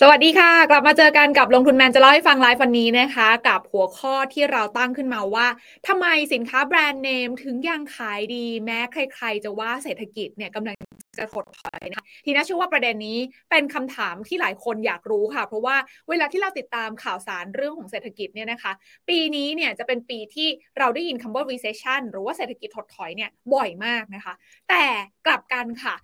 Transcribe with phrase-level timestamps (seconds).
[0.00, 5.46] สวัสดีค่ะ กลับมาเจอกันกับลงทุนแมนจะเล่าให้ฟังไลฟ์วันนี้นะคะ กับหัวข้อที่เราตั้งขึ้นมาว่า
[5.86, 10.76] ทำไมสินค้าแบรนด์เนมถึงยังขายดีแม้ใครๆ จะว่าเศรษฐกิจเนี่ยกำลัง
[11.18, 13.18] จะถดถอยนะทีน่าเชื่อว่าประเด็นนี้
[13.50, 15.76] เป็นคำถามที่หลายคนอยากรู้ค่ะ เพราะว่า
[16.08, 18.72] เวลาที่เราติดตามข่าวสารเรื่องของเศรษฐกิจเนี่ยนะคะ
[19.08, 20.48] ปีนี้เนี่ยจะเป็นปีที่
[20.78, 24.34] เราได้ยินคำว่า recession หรือว่าเศรษฐกิจถดถอยเนี่ยบ่อยมากนะคะ
[24.68, 24.84] แต่
[25.26, 25.94] กลับกันค่ะ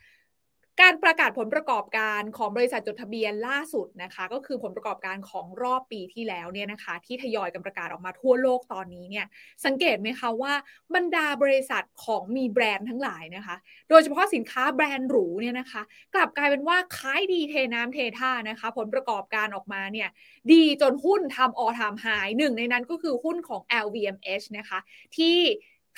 [0.80, 9.26] การประกาศผลประกอบการของบริษัทจดทะเบียนล่าสุดนะคะ ก็คือผลประกอบการของรอบปีที่แล้วเนี่ยนะคะ ที่ทยอยกันประกาศออกมาทั่วโลกตอนนี้เนี่ย
[9.64, 10.52] สังเกตไหมคะว่า
[10.94, 13.56] บรรดาบริษัทของมีแบรนด์ทั้งหลายนะคะ
[13.88, 15.82] โดยเฉพาะสินค้าแบรนด์หรูเนี่ยนะคะ
[16.14, 20.08] กลับกลายเป็นว่าขายดีเทน้ำเทท่านะคะ ผลประกอบการออกมาเนี่ย
[20.52, 24.78] ดีจนหุ้นทำออทามหายหนึ่งในนั้นก็คือหุ้นของ LVMH นะคะ
[25.16, 25.38] ที่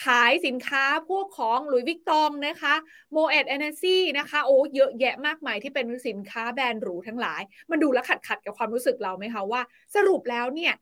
[0.04, 2.74] ขายสินค้าพวกของ Louis Vuitton นะคะ
[3.12, 9.60] Moët Hennessy นะคะโอ้เยอะแยะมากมายที่เป็นสินค้าแบรนด์หรูทั้งหลาย มันดูแล้วขัดขัดกับความรู้สึกเราไหมคะว่า
[9.94, 10.72] สรุปแล้วเนี่ย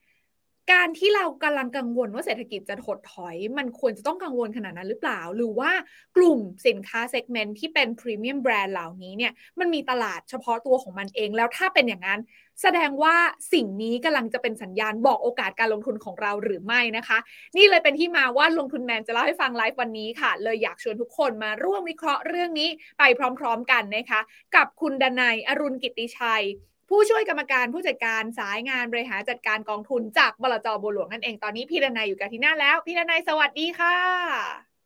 [0.72, 5.72] การที่เรากำลังกังวลว่าเศรษฐกิจจะถดถอย มันควรจะต้องกังวลขนาดนั้นหรือเปล่า หรือว่า
[6.16, 12.20] กลุ่มสินค้า segment ที่เป็น premium brand เหล่านี้เนี่ยมันมีตลาดเฉพาะตัวของมันเอง แล้วถ้าเป็นอย่างนั้น
[12.62, 13.16] แสดงว่า
[13.52, 17.18] สิ่งนี้กำลังจะเป็นสัญญาณบอกโอกาสการลงทุนของเราหรือไม่นะคะ
[17.56, 23.02] นี่เลยเป็นที่มาว่าลงทุนแมนจะเล่าให้ฟังไลฟ์วันนี้ค่ะ เลยอยากชวนทุกคนมาร่วมวิเคราะห์เรื่องนี้ไป
[23.38, 24.20] พร้อม ๆ กันนะคะ
[24.56, 26.44] กับคุณดนัยอรุณกิติชัย
[26.90, 33.96] ผู้ช่วยกรรมการผู้จัดการสายงานบริหารจัดการกองทุนจากบลจบัวหลวงนั่นเองตอนนี้พี่ดนายอยู่กับที่หน้าแล้ว พี่ดนายสวัสดีค่ะ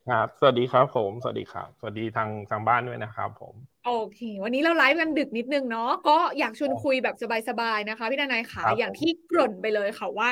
[0.09, 3.55] ครับ สวัสดีครับผมสวัสดีครับ สวัสดีทางทางบ้านด้วยนะครับผม
[3.87, 7.17] โอเค วันนี้เราไลฟ์กันดึกนิดนึงเนาะก็อยากชวนคุยแบบ
[7.49, 10.31] สบายๆนะคะ พี่ดนายขาอย่างที่กล่นไปเลยค่ะว่า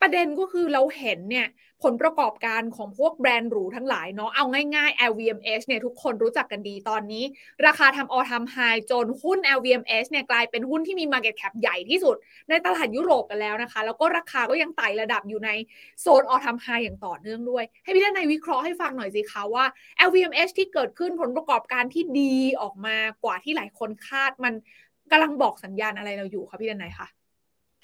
[0.00, 1.46] ประเด็นก็คือเราเห็นเนี่ย
[1.82, 7.24] ผลประกอบการของพวกแบรนด์หรูทั้งหลายเนาะเอาง่ายๆ LVMH เนี่ยทุกคนรู้จักกันดีตอนนี้
[7.66, 8.56] ราคาทำออทำไฮ
[8.90, 12.16] จนหุ้น LVMH เนี่ยกลายเป็นหุ้นที่มี Market Cap ใหญ่ที่สุด
[12.48, 15.50] ในตลาดยุโรปกันแล้วนะคะ แล้วก็ราคาก็ยังไต่ระดับอยู่ใน
[16.00, 19.64] โซนออทำไฮอย่างต่อเนื่องด้วย ให้พี่ด้านในวิเคราะห์ให้ฟังหน่อยสิคะว่า
[20.08, 24.54] LVMH ที่เกิดขึ้นผลประกอบการที่ดีออกมากว่าที่หลายคนคาดมัน
[25.10, 27.17] กำลังบอกสัญญาณอะไรเราอยู่คะพี่ด้านในคะ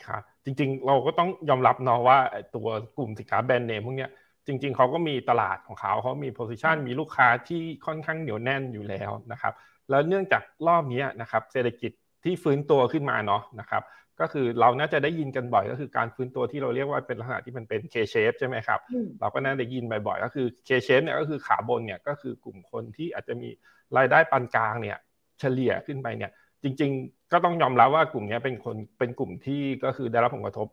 [0.06, 2.18] ครับจริงๆ เราก็ต้องยอมรับเนาะว่า
[2.54, 4.08] ตัวกลุ่มสินค้าแบรนด์เนมพวกนี้
[4.46, 9.52] จริง ๆเขาก็มีตลาดของเขาเขามีโพซิชันมีลูกค้าที่ค่อนข้างเหนียวแน่นอยู่แล้วนะครับ
[9.90, 11.92] แล้วเนื่องจากรอบนี้นะครับเศรษฐกิจ
[12.24, 13.82] ที่ฟื้นตัวขึ้นมาเนาะนะครับ
[14.20, 18.80] ก็คือเราน่าจะได้ยินกันบ่อยก็คือการฟื้นตัวที่เราเรียกว่าเป็นลักษณะที่มันเป็น K shape ใช่ไหมครับ
[19.20, 23.48] เราก็น่าจะยินบ่อยๆก็คือ K shape เนี่ยก็คือขาบนเนี่ยก็คือกลุ่มคนที่อาจจะมี
[23.96, 24.98] รายได้ปานกลางเนี่ย
[25.40, 26.30] เฉลี่ยขึ้นไปเนี่ย
[26.64, 30.68] จริง ๆ ก็ต้องยอมรับว่ากลุ่มนี้เป็นคนเป็นกลุ่มที่ก็คือได้รับผลกระทบ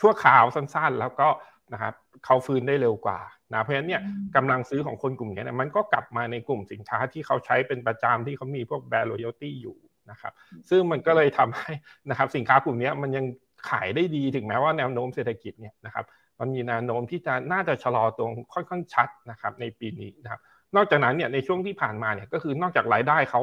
[0.00, 1.28] ชั่วคราวสั้นๆ แล้วก็
[1.72, 3.18] นะครับเขาฟื้นได้เร็วกว่า
[3.52, 4.02] นะเพราะฉะนั้นเนี่ย
[4.36, 9.76] กำลังซื้อของคนกลุ่มนี้เนี่ยมันก็กลับมาในกลุ่มสินค้าที่เขาใช้เป็นประจำที่เขามีพวกแบรนด์ loyalty อยู่
[10.10, 10.32] นะครับ
[10.70, 11.72] ซึ่งมันก็เลยทำให้
[12.10, 13.24] นะครับสินค้ากลุ่มนี้มันยัง
[13.70, 16.04] ขายได้ดีถึงแม้ว่าแนวโน้มเศรษฐกิจเนี่ยนะครับ
[16.40, 20.40] มันมีแนวโน้มที่จะน่าจะชะลอตรงค่อนข้างชัดนะครับในปีนี้นะครับ
[20.76, 23.42] นอกจากนั้นเนี่ยในช่วงที่ผ่านมาเนี่ยก็คือนอกจากรายได้เขา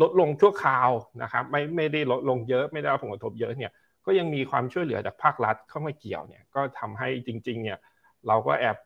[0.00, 0.90] ลดลงชั่วคราว
[1.22, 3.72] นะครับไม่ไม่ได้ลดลงเยอะไม่ได้รับผลกระทบเยอะเนี่ย
[4.06, 7.78] ก็ยังมีความช่วยเหลือจากภาครัฐเข้ามาเกี่ยวเนี่ยก็ทำให้จริงๆเนี่ย
[8.26, 8.76] เราก็แอบ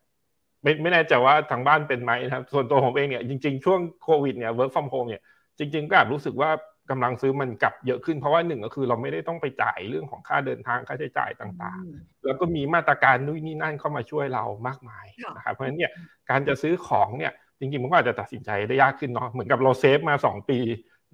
[0.63, 5.23] ไม่ไม่แน่ใจว่าทางบ้านเป็นไหมนะครับส่วนตัวผมเองเนี่ยจริง ๆ ช่วงโควิดเนี่ย work from home เนี่ย
[5.59, 6.51] จริง ๆ ก็แอบรู้สึกว่า
[6.91, 15.07] กำลังซื้อมันกลับเยอะขึ้นเพราะว่าหนึ่งก็คือเราไม่ได้ต้องไปจ่ายเรื่องของค่าเดินทางค่าใช้จ่ายต่างๆ แล้วก็มีมาตรการนู่นนี่นั่นเข้ามาช่วยเรามากมาย
[15.37, 15.91] นะครับเพราะฉะนั้นเนี่ย
[16.31, 20.59] การจะซื้อของเนี่ยจริงๆมันก็อาจจะตัดสินใจได้ยากขึ้นเนาะเหมือนกับเราเซฟมา 2 ปี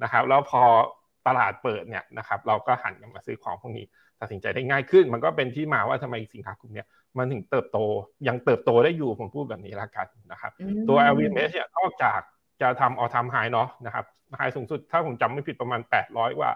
[0.03, 0.63] นะครับแล้วพอ
[1.27, 3.87] ตลาดเปิดเนี่ยนะครับเราก็หันมาซื้อของพวกนี้
[4.21, 6.85] ตัดสินใจได้ง่ายขึ้น มันก็เป็นที่มาว่าทำไมสินค้ากลุ่มนี้
[7.19, 7.79] มันถึงเติบโต
[8.29, 10.53] ยังเติบโตได้อยู่ผมพูดแบบนี้ละกันนะครับ
[10.89, 12.21] ตัว LVMH เนี่ยนอกจาก
[12.61, 14.05] จะทำออทามไฮเนาะนะครับ
[14.37, 16.51] ไฮสูงสุดถ้าผมจำไม่ผิดประมาณ 800กว่า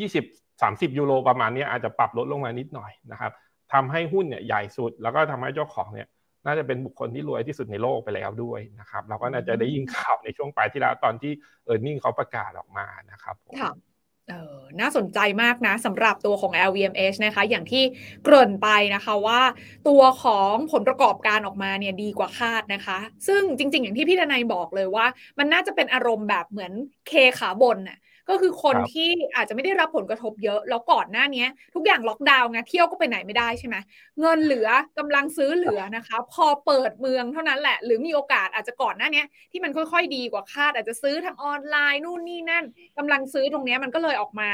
[0.00, 3.32] 20 30 ยูโรประมาณนี้อาจจะปรับลดลงมานิดหน่อยนะครับ
[3.72, 6.08] ทำให้หุ้นเนี่ยใหญ่สุด แล้วก็ทำให้เจ้าของเนี่ย
[6.46, 11.32] น่าจะเป็นบุคคลที่รวยที่สุดในโลกไปแล้วด้วยนะครับเราก็น่าจะได้ยินข่าวในช่วงปลายที่แล้วตอนที่
[11.64, 13.70] เออร์เน็งเขาประกาศออกมานะครับค่ะ
[14.28, 17.84] เออน่าสนใจมากนะสำหรับตัวของ LVMH นะคะ อย่างที่
[18.24, 19.40] เกริ่นไปนะคะว่า
[19.88, 25.06] ตัวของผลประกอบการออกมาเนี่ยดีกว่าคาดนะคะ ซึ่งจริง ๆ อย่างที่พี่ทนายบอกเลยว่า
[25.38, 26.72] มันน่าจะเป็นอารมณ์แบบเหมือน
[27.08, 27.98] เคขาบนน่ะ
[28.28, 33.76] ก็คือคนที่อาจจะไม่ได้รับผลกระทบเยอะ แล้วก่อนหน้านี้ทุกอย่างล็อกดาวน์ไงเที่ยวก็ไปไหนไม่ได้ใช่ไหม
[34.20, 42.64] เงินเหลือกำลังซื้อเหลือนะคะ พอเปิดเมืองเท่านั้นแหละ หรือมีโอกาสอาจจะก่อนหน้านี้ที่มันค่อย ๆ ดีกว่าคาด อาจจะซื้อทางออนไลน์นู่นนี่นั่น
[42.98, 44.50] กำลังซื้อตรงนี้มันก็เลยออกมา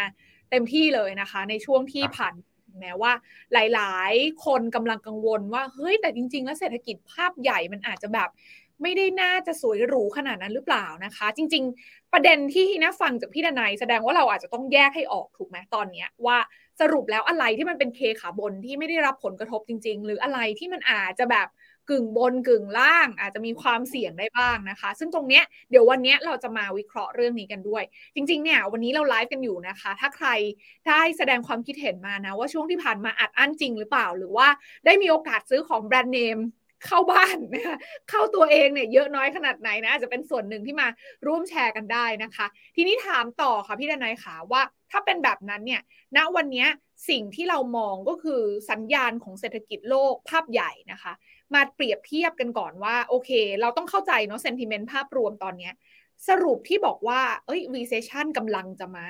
[0.50, 2.35] เต็มที่เลยนะคะ ในช่วงที่ผ่าน
[2.80, 3.12] แม้ว่า
[3.52, 8.28] หลายๆ คนกำลังกังวลว่าเฮ้ยแต่จริง ๆ แล้วเศรษฐกิจภาพใหญ่มันอาจจะแบบ
[8.82, 16.38] ไม่ได้น่าจะสวยหรูขนาดนั้นหรือเปล่านะคะ จริง ๆ ประเด็นที่น่าฟังจากพี่ดนายแสดงว่าเราอาจจะต้องแยกให้ออกถูกไหมตอนนี้ว่า
[16.80, 21.48] สรุปแล้วอะไรที่มันเป็นเคขาบนที่ไม่ได้รับผลกระทบจริง ๆ หรืออะไรที่มันอาจจะแบบ
[21.90, 27.82] กึ่งบนกึ่งล่าง อาจจะมีความเสี่ยงได้บ้างนะคะ ซึ่งตรงเนี้ยเดี๋ยววันนี้เราจะมาวิเคราะห์เรื่องนี้กันด้วย
[28.14, 30.29] จริงๆเนี่ยวันนี้เราไลฟ์กันอยู่นะคะ ถ้าใคร
[30.88, 34.49] ได้แสดงความคิดเห็นมานะ ว่าช่วงที่ผ่านมาอัดอั้นจริงหรือเปล่า หรือว่า
[34.85, 36.38] ได้มีโอกาสซื้อของแบรนด์เนม
[36.87, 37.76] เข้าบ้านนะคะ
[38.11, 40.88] เข้าตัวเองเนี่ยเยอะน้อยขนาดไหนนะอาจจะเป็นส่วนหนึ่งที่มา
[41.26, 42.46] ร่วมแชร์กันได้นะคะ
[42.76, 45.81] ทีนี้ถามต่อค่ะพี่ดนายขาว่าถ้าเป็นแบบนั้นเนี่ย
[46.17, 46.67] ณวันนี้
[47.08, 51.12] สิ่งที่เรามองก็คือสัญญาณของเศรษฐกิจโลกภาพใหญ่นะคะ
[51.55, 53.31] มาเปรียบเทียบกันก่อนว่า โอเค
[53.61, 55.71] เราต้องเข้าใจเนาะเซนติเมนต์ภาพรวมตอนนี้
[56.29, 59.06] สรุปที่บอกว่า เอ้ย recession กำลังจะมา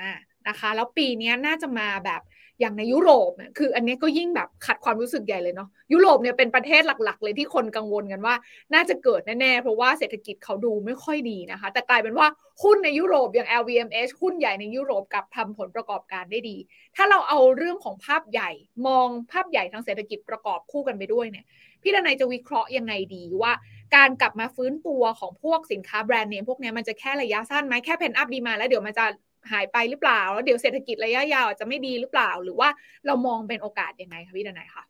[0.47, 2.21] นะคะ แล้วปีนี้น่าจะมาแบบ
[2.59, 8.35] อย่างในยุโรปเนี่ยคืออันนี้ก็ยิ่งแบบขัดความรู้สึกใหญ่เลยเนาะยุโรปเนี่ยเป็นประเทศหลักๆ เลยที่คนกังวลกันว่า
[8.73, 12.27] น่าจะเกิดแน่ๆ เพราะว่าเศรษฐกิจเขาดูไม่ค่อยดีนะคะ แต่กลายเป็นว่า
[12.63, 16.57] หุ้นในยุโรปอย่าง LVMH หุ้นใหญ่ในยุโรปกับทำผลประกอบการได้ดี
[16.95, 18.51] ถ้าเราเอาเรื่องของภาพใหญ่
[18.87, 21.45] มองภาพใหญ่ทางเศรษฐกิจประกอบคู่กันไปด้วยเนี่ย
[21.81, 23.53] พี่ดนัยจะวิเคราะห์ยังไงดีว่า
[23.95, 29.05] การกลับมาฟื้นตัวของพวกสินค้าแบรนด์เนมพวกนี้มันจะแค่ระยะสั้นไหมแค่เพนอัพดีมาแล้วเดี๋ยวมันจะ
[29.51, 32.69] หายไปหรือเปล่า แล้วเดี๋ยวเศรษฐกิจระยะยาวจะไม่ดีหรือเปล่า หรือว่า
[33.05, 34.83] เรามองเป็นโอกาสยังไงคะพี่ดนัยคะ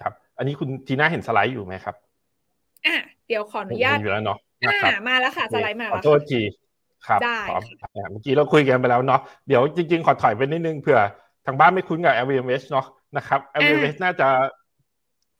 [0.00, 1.94] ครับ อันนี้คุณทีน่าเห็นสไลด์อยู่ไหมครับ
[2.86, 2.96] อะ
[3.28, 4.38] เดี๋ยวขออนุญาตอยู่แล้วเนาะ
[4.68, 6.40] อ่ามาแล้วค่ะสไลด์มาขอโทษที
[7.06, 7.40] ครับได้
[8.10, 11.00] เมื่อกี้เราคุยกันไปแล้วเนาะเดี๋ยวจริงๆ ขอถอยไปนิดนึงเผื่อ
[11.46, 12.86] ทางบ้านไม่คุ้นกับ LVMH เนาะ
[13.16, 14.28] นะครับ LVMH น่าจะ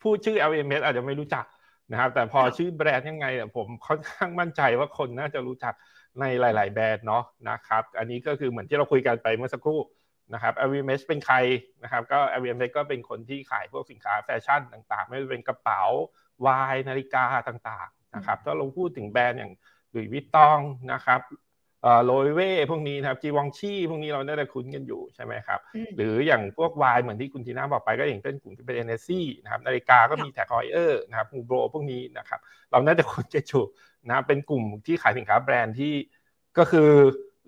[0.02, 1.44] พูดชื่อ LVMH อาจจะไม่รู้จัก
[1.92, 5.74] นะครับ แต่พอชื่อแบรนด์ยังไงเนี่ยผมค่อนข้างมั่นใจว่าคนน่าจะรู้จัก
[6.20, 9.80] ในหลาย ๆ แบรนด์เนาะนะครับ อันนี้ก็คือเหมือนที่เราคุยกันไปเมื่อสักครู่
[10.34, 11.36] นะครับ LVMH เป็นใคร
[11.82, 15.82] นะครับ ก็ LVMH ก็เป็นคนที่ขายพวกสินค้าแฟชั่นต่าง ๆ ไม่ว่าเป็นกระเป๋า
[16.46, 19.52] วายนาฬิกาต่าง ๆ นะครับ ถ้าเราพูดถึงแบรนด์อย่าง
[19.90, 20.58] Louis Vuitton
[20.92, 21.20] นะครับ
[22.04, 25.60] Loewe พวกนี้นะครับ Givenchy พวกนี้เราได้คุ้นกันอยู่ใช่ไหมครับ
[25.96, 32.40] หรืออย่างพวกไวน์เหมือนที่คุณทีน่าบอกไปก็อย่างเป็นกลุ่มที่เป็น Hennessy นะครับนาฬิกาก็มี TAG Heuer นะครับ Hublot พวกนี้นะครับ
[32.70, 33.64] เราน่าจะคุ้นกันอยู่
[34.08, 35.92] นะเป็นกลุ่มที่ขายสินค้าแบรนด์ที่
[36.58, 36.90] ก็คือ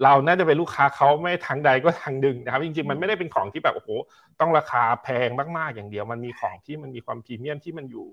[0.04, 3.90] เราน่าจะเป็นลูกค้าเขาไม่ทางใดก็ทางหนึ่งนะครับจริงๆมันไม่ได้เป็นของที่แบบโอ้โห
[4.40, 5.28] ต้องราคาแพง
[5.58, 8.06] มากๆอย่างเดียว มันมีของที่มันมีความพรีเมียมที่มันอยู่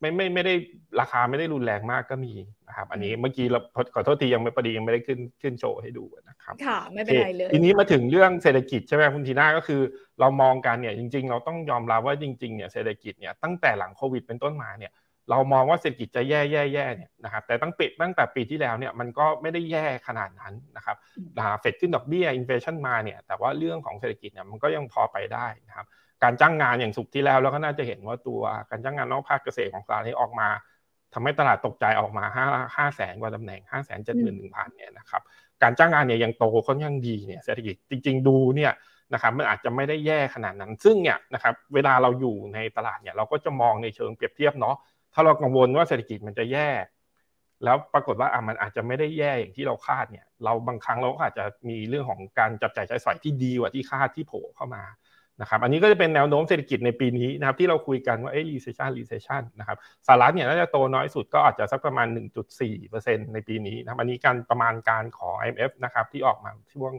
[0.00, 0.54] ไม่ไม่ไม่ได้
[1.00, 2.34] ราคาไม่ได้รุนแรงมากก็มี
[2.68, 3.60] นะครับ อันนี้เมื่อกี้เรา
[3.94, 9.80] ขอโทษทียังไม่พอดียังไม่ได้ขึ้นขึ้นโชว์ให้ดูนะครับค่ะไม่เป็นไรเลยทีนี้มาถึงเรื่องเศรษฐกิจใช่ไหมคุณทีน่าก็คือ
[10.20, 14.92] เรามองกันเนี่ยจริง ๆ เราต้องยอมรับว่าจริงๆเนี่ยเศรษฐกิจเนี่ยตั้งแต่หลังโควิดเป็นต้นมาเนี่ย
[15.30, 20.96] เรามองว่าเศรษฐกิจจะแย่แย่แย่เนี่ยนะครับแต่ตั้งปิดตั้งแต่ปีที่แล้วเนี่ยมันก็ไม่ได้แย่ขนาดนั้นนะครับ
[21.60, 25.86] เฟดขึ้นดอกเบี้ยอินเฟชันมาเนี่ยแต่ว่าเรื่องของเศรษฐกิจเนี่ยมันก็ยังพอไปได้นะครับ
[26.22, 28.40] การจ้างงานอย่างสุกที่แล้วเราก็น่าจะเห็นว่าตัว
[28.70, 30.48] การจ้างงานนอกภาคเกษตรของสหรัฐนี้ออกมา
[31.14, 32.46] ทำให้ตลาดตกใจออกมาห้า
[32.76, 35.22] ห้าแสนกว่าตำแหน่งห้าแสนเจ็ดหมื่นหนึ่งพันเนี่ยนะครับ
[35.62, 38.72] การจ้างงานเนี่ยยังโตค่อนข้างดีเนี่ยเศรษฐกิจจริง ๆ ดูเนี่ย
[39.14, 44.76] นะครับมันอาจจะไม่ได้แย่ขนาดนั้น ซึ่งเนี่ยนะครับเวลาเราอยู่ในตลาดเนี่ยเราก็จะมองในเชิงเปรียบเทียบเนาะ
[45.14, 46.70] ถ้าเรากังวลว่าเศรษฐกิจมันจะแย่
[47.64, 54.82] แล้วปรากฏว่าอะมันอาจจะไม่ได้แย่อย่างที่เราคาดเนี่ย เราบางครั้งเราก็อาจจะมีเรื่องของการจับจ่ายใช้สอยที่ดีกว่าที่คาดที่โผล่เข้ามา
[55.40, 62.06] นะครับอันนี้ก็จะเป็นแนวโน้มเศรษฐกิจในปีนี้นะครับที่เราคุยกันว่าเอ้ย recession recession นะครับสหรัฐเนี่ยน่าจะโตน้อยสุดก็อาจจะสักประมาณ
[62.70, 66.92] 1.4%ในปีนี้นะครับอันนี้การประมาณการของ IMF นะครับที่ออกมาช่วง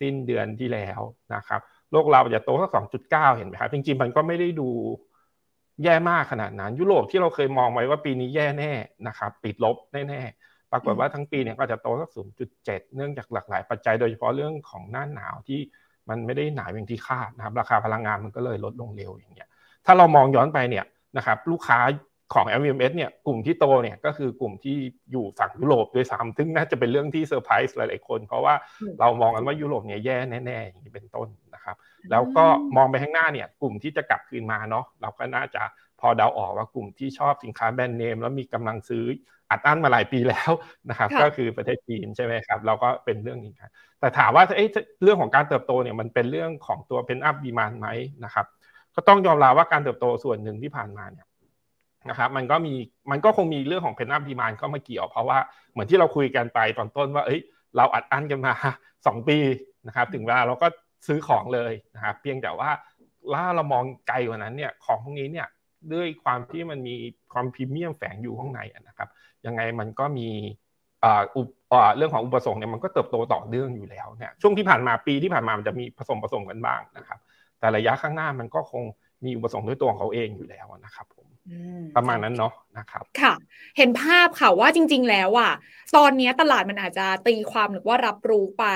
[0.00, 1.00] สิ้นเดือนที่แล้ว
[1.34, 1.60] นะครับ
[1.92, 2.70] โลกเราจะโตสัก
[3.08, 4.68] 2.9 เห็นไหมครับจริงๆมันก็ไม่ได้ดู
[5.82, 8.72] แย่มากขนาดนั้น ยุโรปที่เราเคยมองไว้ว่าปีนี้แย่แน่
[9.06, 12.10] นะครับติดลบแน่ๆปรากฏว่าทั้งปีเนี่ยก็จะโตสัก
[12.52, 15.60] 0.7 เนื่องจากหลากหลายปัจจัยโดยเฉพาะเรื่องของหน้าหนาวที่
[16.08, 19.48] มันไม่ได้หนาวอย่างที่คาดนะครับ ราคาพลังงานมันก็เลยลดลงเร็วอย่างเงี้ย
[19.86, 20.84] ถ้าเรามองย้อนไปเนี่ย
[21.16, 21.80] นะครับลูกค้า
[22.34, 24.76] ของ LVMH เนี่ยกลุ่มที่โตเนี่ยก็คือกลุ่มที่
[25.12, 28.54] อยู่ฝั่งยุโรปด้วยซ้ำซึ่งน่าจะเป็นเรื่องที่เซอร์ไพรส์หลายๆคน เพราะว่า
[29.00, 31.76] เรามองกันว่ายุโรปเนี่ยแย่แน่ๆอย่างนี้เป็นต้นนะครับ
[32.10, 32.44] แล้วก็
[32.76, 35.62] มองไปข้างหน้าเนี่ยกลุ่มที่จะกลับคืนมาเนาะเราก็น่าจะ
[36.00, 39.04] พอเดาออกว่ากลุ่มที่ชอบสินค้าแบรนด์เนมแล้วมีกำลังซื้อ
[39.50, 40.50] อัดอั้นมาหลายปีแล้ว
[40.90, 44.44] นะครับ ก็คือประเทศจีนใช่ไหมครับเราก็เป็นเรื่องนี้ครับแต่ถามว่า
[45.02, 47.88] เรื่องของการเติบโตเนี่ยมันเป็นเรื่องของตัว pent-up demand ไหม
[48.24, 48.46] นะครับ
[48.94, 51.26] ก็ต้องยอมรับว่าการเติบโตส่วนหนึ่งที่ผ่านมาเนี่ย
[52.10, 52.74] นะครับมันก็มี
[53.10, 55.38] มันก็คงมีเรื่องของ pent-up demand เข้ามาเกี่ยว เพราะว่า
[55.72, 57.40] เหมือนที่เราคุยกันไปตอนต้นว่าเอ้ย
[57.76, 58.52] เราอัดอั้นกันมา
[59.06, 59.38] สองปี
[59.86, 60.66] นะครับถึงเวลาเราก็
[61.06, 62.70] ซื้อของเลยนะครับเพียงแต่ว่า
[63.32, 65.48] ถ้าเรามองไกลกว่านั้นเนี่ยของพวกนี้เนี่ย
[65.92, 66.94] ด้วยความที่มันมี
[67.32, 69.08] ความพรีเมียมแฝงอยู่ข้างในนะครับ
[69.46, 70.28] ยังไงมันก็มี
[71.96, 77.18] เรื่องของอุปสงค์เนี่ยมันก็เติบโตต่อเนื่องอยู่แล้วเนี่ยช่วงที่ผ่านมาปีที่ผ่านมามันจะมีผสมผสมกันบ้างนะครับ
[77.58, 78.84] แต่ระยะข้างหน้ามันก็คง
[79.24, 81.26] มีอุปสงค์ด้วยตัวของเขาเองอยู่แล้วนะครับผม
[81.96, 83.34] ประมาณนั้นเนาะนะครับค่ะ
[83.76, 85.52] เห็นภาพค่ะว่าจริง ๆ แล้วอะ
[85.96, 88.66] ตอนนี้ตลาดมันอาจจะตีความหรือว่ารับรู้ไป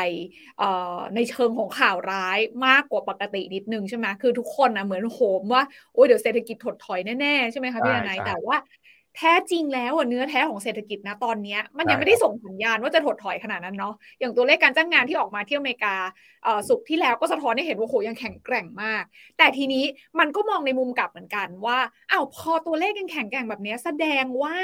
[1.15, 5.63] ในเชิงของข่าวร้ายมากกว่าปกตินิดนึงใช่ไหมคือทุกคนนะเหมือนโหมว่า
[5.93, 8.57] โอ้ยเดี๋ยวเศรษฐกิจถดถอยแน่ๆใช่ไหมคะพี่นายแต่ว่า
[9.17, 15.95] แท้จริงแล้วเนื้อแท้ของเศรษฐกิจนะตอนนี้มันยังไม่ได้ส่งสัญญาณว่าจะถดถอยขนาดนั้นเนาะอย่างตัวเลขการจ้างงานที่ออกมาที่อเมริกา
[16.69, 19.05] สุกที่แล้วก็สะท้อนให้เห็นว่าโหยังแข็งแกร่งมาก
[19.39, 19.85] แต่ทีนี้
[20.19, 21.79] มันก็มองในมุมกลับเหมือนกันว่า
[22.11, 24.57] อ้าวพอตัวเลขยังแข็งแกร่งแบบนี้แสดงว่า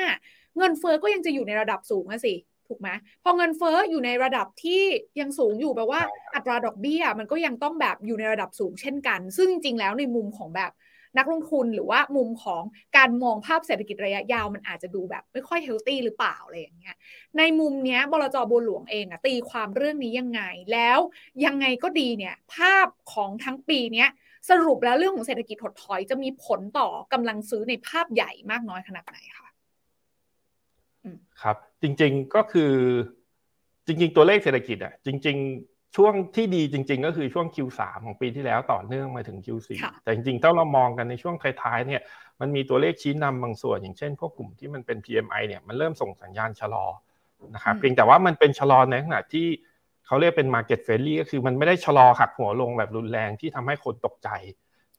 [0.57, 2.35] เงินเฟอ้อก็ยังจะอยู่ในระดับสูงนะสิ
[2.69, 2.88] ถูกไหม
[3.23, 4.83] พอเงินเฟอ้ออยู่ในระดับที่
[5.21, 6.00] ยังสูงอยู่แปลว่า
[6.35, 10.71] อัตราดอกเบี้ย มันก็ยังต้องแบบอยู่ในระดับสูงเช่นกัน ซึ่งจริงๆแล้วในมุมของแบบ
[11.18, 12.62] นักลงทุนหรือว่ามุมของ
[12.96, 16.96] การมองภาพเศรษฐกิจระยะยาวมันอาจจะดูแบบไม่ค่อยเฮลตี้หรือเปล่าอะไรอย่างเงี้ย
[17.38, 20.42] ในมุมเนี้ยบลจบัวหลวงเองอะตีความเรื่องนี้ยังไง
[20.73, 20.99] แล้ว
[21.44, 24.08] ยังไงก็ดีเนี่ยภาพของทั้งปีเนี้ย
[24.50, 29.49] สรุปแล้วเรื่องของเศรษฐกิจถดถอยจะมีผลต่อกำลังซื้อในภาพใหญ่มากน้อยขนาดไหนคะ
[31.42, 32.73] ครับจริงๆก็คือ
[33.87, 39.69] จริง ๆ ตัวเลขเศรษฐกิจอะจริง ๆ ช่วงที่ดีจริง ๆ ก็คือช่วง Q3 ของปีที่แล้วต่อเนื่องมาถึง Q4
[40.03, 42.03] แต่จริงๆ ถ้าเรามองกันในช่วงท้ายๆเนี่ย
[42.41, 46.87] มันมีตัวเลขชี้นำบางส่วน อย่างเช่น พวกกลุ่มที่มันเป็น PMI เนี่ยมันเริ่มส่งสัญญาณชะลอ
[47.55, 49.47] นะครับเพียงแต่ว่ามันเป็นชะลอในขณะที่
[50.07, 54.29] เขาเรียกเป็น market friendly ก็คือมันไม่ได้ชะลอหักหัวลงแบบรุนแรงที่ทำให้คนตกใจ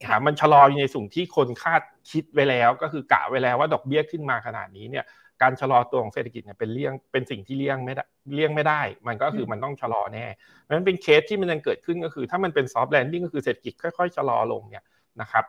[0.06, 5.06] ครับมันชะลออยู่ในสุ่มที่คนคาดคิดไว้แล้ว ก็คือกะไว้แล้วว่าดอกเบี้ยขึ้นมาขนาดนี้เนี่ย
[5.42, 10.26] การชะลอตัวของเศรษฐกิจเนี่ยเป็นเลี่ยงเป็นสิ่งที่เลี่ยงไม่ได้เลี่ยงไม่ได้ มันก็คือมันต้องชะลอแน่
[10.62, 14.84] เพราะฉะนั้นเป็นเคสที่มันยังเกิดขึ้นก็คือ ถ้ามันเป็น soft landing ก็คือเศรษฐกิจค่อยๆชะลอลงเนี่ย
[15.22, 15.46] นะครับ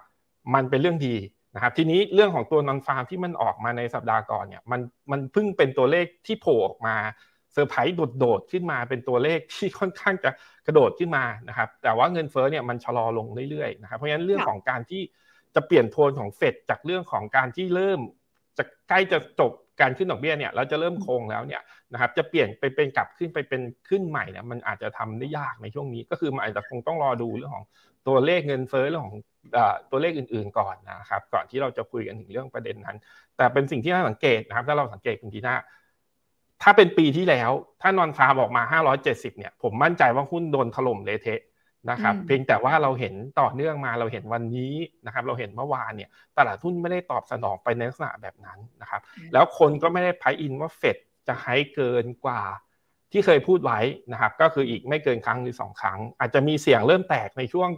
[0.54, 1.16] มันเป็นเรื่องดี
[1.54, 4.80] นะครับทีนี้เรื่องของตัว non-farm ที่มันออกมาในสัปดาห์ก่อนเนี่ยมัน
[5.10, 6.96] มันเพิ่งเป็นตัวเลขที่โผล่ออกมา
[7.52, 10.30] เซอร์ไพรส์โดดๆขึ้นมาเป็นตัวเลขที่ค่อนข้างจะ
[10.66, 15.02] กระโดดขึ้นมานะครับแต่ว่าเงินเฟ้อเนี่ยมันชะลอลงเรื่อยๆนะครับเพราะฉะนั้นเรื่องของการที่
[15.54, 18.00] จะเปลี่ยนโทนของเฟดจากเรื่องของการที่เริ่ม
[18.58, 27.66] จะใกล้จะจบ การขึ้นดอกเบี้ยเนี่ยเราจะเริ่มโคงแล้วเนี่ยนะครับจะเปลี่ยนไปเป็นกลับขึ้นไปเป็นขึ้นใหม่เนี่ยมันอาจจะทำได้ยากในช่วงนี้ ก็คือมันอาจจะคงต้องรอดูเรื่องของ
[28.08, 29.16] ตัวเลขเงินเฟ้อเรื่องของ
[29.90, 32.96] ตัวเลขอื่น ๆก่อนนะครับ ก่อนที่เราจะคุยกันถึงเรื่องประเด็นนั้น
[33.36, 35.56] แต่เป็นสิ่งที่น่าสังเกตนะครับ ถ้าเราสังเกตคุณทีน่า
[36.62, 37.50] ถ้าเป็นปีที่แล้ว
[37.82, 38.62] ถ้านอนฟาร์มออกมา
[39.04, 41.40] 570 เนี่ย ผมมั่นใจว่าหุ้นโดนถล่มเละเทะ
[41.90, 44.72] นะครับเพียงแต่ว่าเราเห็นต่อเนื่องมาเราเห็นวันนี้
[45.06, 49.00] นะครับเราเห็นเมื่อวานเนี่ยตลาดหุ้นไม่ได้ตอบสนองไปในลักษณะแบบนั้นนะครับ
[49.32, 50.96] แล้วคนก็ไม่ได้ไพอินว่าเฟด
[51.28, 52.42] จะให้เกินกว่า
[53.12, 53.80] ที่เคยพูดไว้
[54.12, 57.68] นะครับก็คืออีกไม่เกินครั้งหรือสองครั้ง อาจจะมีเสียงเริ่มแตกในช่วง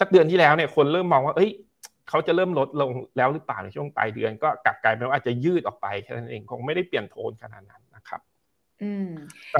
[0.00, 1.50] สักเดือนที่แล้วเนี่ยคนเริ่มมองว่าเอ้ย
[2.08, 8.20] เขาจะเริ่มลดลงแล้วหรือเปล่าในช่วงปลายเดือน ก็กลับกลายเป็นว่าอาจจะยืดออกไปแค่นั้นเองคงไม่ได้เปลี่ยนโทนขนาดนั้นนะครับ
[8.82, 9.08] อืม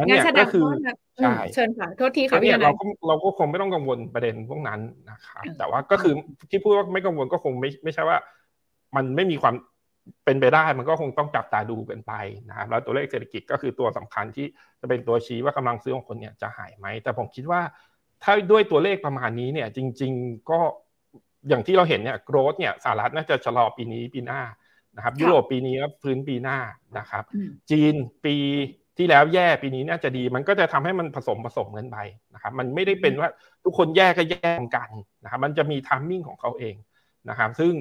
[0.09, 0.75] งั้นแสดงว่า
[1.19, 4.81] ใช่เชิญค่ะโทษทีค่ะพี่เราก็เราก็คงไม่ต้องกังวลประเด็นพวกนั้น
[5.11, 6.15] นะครับแต่ว่าก็คือ
[6.51, 8.19] ที่พูดว่าไม่กังวลก็คงไม่ไม่ใช่ว่า
[8.97, 9.55] มันไม่มีความ
[10.25, 12.13] เป็นไปได้มันก็คงต้องจับตาดูกันไป
[12.49, 14.47] นะครับแล้วตัวเลขเศรษฐกิจก็คือตัวสำคัญที่
[14.81, 17.61] จะเป็นตัวชี้ว่ากำลังซื้อของคนเนี่ยจะหายไหมแต่ผมคิดว่า
[18.23, 20.59] ถ้าด้วยตัวเลขประมาณนี้เนี่ย จริง ๆก็
[21.49, 24.43] อย่างที่เราเห็นเนี่ยโกรดเนี่ยสหรัฐน่าจะชะลอปีนี้ปีหน้า
[24.97, 26.59] นะครับ ยุโรปปีนี้พื้นปีหน้า
[26.99, 27.25] นะครับ
[27.71, 27.95] จีน
[28.25, 28.37] ปี
[28.97, 31.97] ที่แล้วแย่ปีนี้น่าจะดี มันก็จะทำให้มันผสมผสมกันไป
[32.35, 33.29] นะครับมันไม่ได้เป็นว่า
[33.65, 34.91] ทุกคนแย่ก็แย่กัน
[35.23, 36.75] นะครับมันจะมีทัมมิ่งของเขาเอง
[37.31, 37.73] นะครับซึ่ง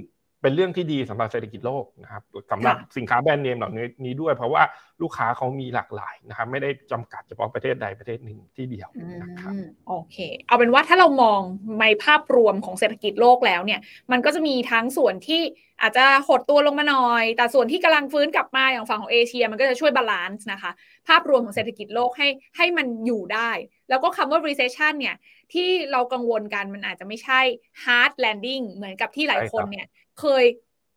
[0.43, 3.71] เป็นเรื่องที่ดีสำหรับเศรษฐกิจโลกนะครับสำหรับสินค้าแบรนด์เนมเหล่า
[4.05, 4.63] นี้ด้วย เพราะว่า
[5.01, 8.89] ลูกค้าเขามีหลากหลายนะครับไม่ได้จำกัดเฉพาะประเทศใดประเทศหนึ่งที่เดียว
[9.21, 9.53] นะครับ
[9.87, 11.39] โอเค เอาเป็นว่าถ้าเรามอง
[11.81, 13.79] ในภาพรวมของเศรษฐกิจโลกแล้วเนี่ย
[14.11, 15.41] มันก็จะมีทั้งส่วนที่
[15.81, 20.71] อาจจะหดตัวลงมาหน่อย แต่ส่วนที่กำลังฟื้นกลับมาอย่างฝั่งของเอเชีย มันก็จะช่วย balance นะคะ
[21.07, 23.49] ภาพรวมของเศรษฐกิจโลกให้ให้มันอยู่ได้
[23.89, 25.15] แล้วก็คำว่า recession เนี่ย
[25.53, 27.39] ที่เรากังวลกันมันอาจจะไม่ใช่
[27.83, 29.87] hard landing เหมือนกับที่หลายคนเนี่ย
[30.19, 30.45] เคย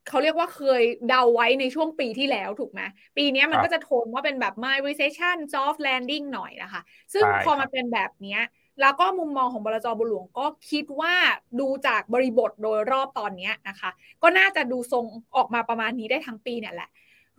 [0.09, 2.81] เขาเรียกว่าเคยเดาไว้ในช่วงปีที่แล้วถูกไหม
[3.17, 6.83] ปีนี้มันก็จะโทนว่าเป็นแบบ mild recession soft landing หน่อยนะคะ
[7.13, 8.39] ซึ่งพอมาเป็นแบบนี้
[8.81, 11.15] แล้วก็มุมมองของบลจบุหลวงก็คิดว่า
[11.61, 13.91] ดูจากบริบทโดยรอบตอนนี้นะคะ
[14.23, 15.05] ก็น่าจะดูทรง
[15.37, 16.91] ออกมาประมาณนี้ได้ทั้งปีเนี่ยแหละ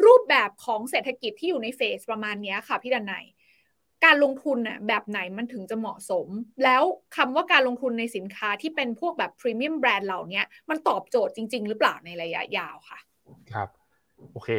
[0.06, 3.14] รูปแบบของเศรษฐกิจที่อยู่ในเฟสประมาณนี้ค่ะพี่ดันไน
[4.08, 6.28] การลงทุนน่ะแบบไหนมันถึงจะเหมาะสม
[6.64, 6.84] แล้ว
[7.16, 13.00] คำว่าการลงทุนในสินค้าที่เป็นพวกแบบพรีเมียมแบรนด์เหล่านี้มันตอบโจทย์จริง ๆ หรือเปล่าในระยะยาวค่ะ
[13.54, 13.70] ครับ
[14.32, 14.50] โอเค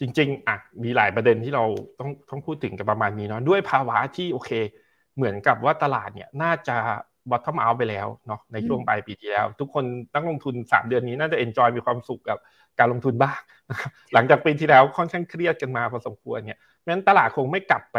[0.00, 1.64] จริง ๆอะมีหลายประเด็นที่เรา
[1.98, 4.50] ต้องต้องพูดถึงกันประมาณนี้เนาะด้วยภาวะที่โอเค
[5.16, 6.76] เหมือนกับว่าตลาดเนี่ยน่าจะ
[7.30, 12.38] บอททอมเอาไปแล้วเนาะในช่วงปลายปีที่แล้ว ทุกคนตั้งลงทุน 3 เดือนนี้น่าจะเอนจอยมีความสุขกับ
[12.78, 13.38] การลงทุนบ้าง
[14.14, 17.98] หลังจากปีที่แล้วค่อนข้างเครียดกันมาพอสมควรเนี่ยเพราะฉะนั้นตลาดคงไม่กลับไป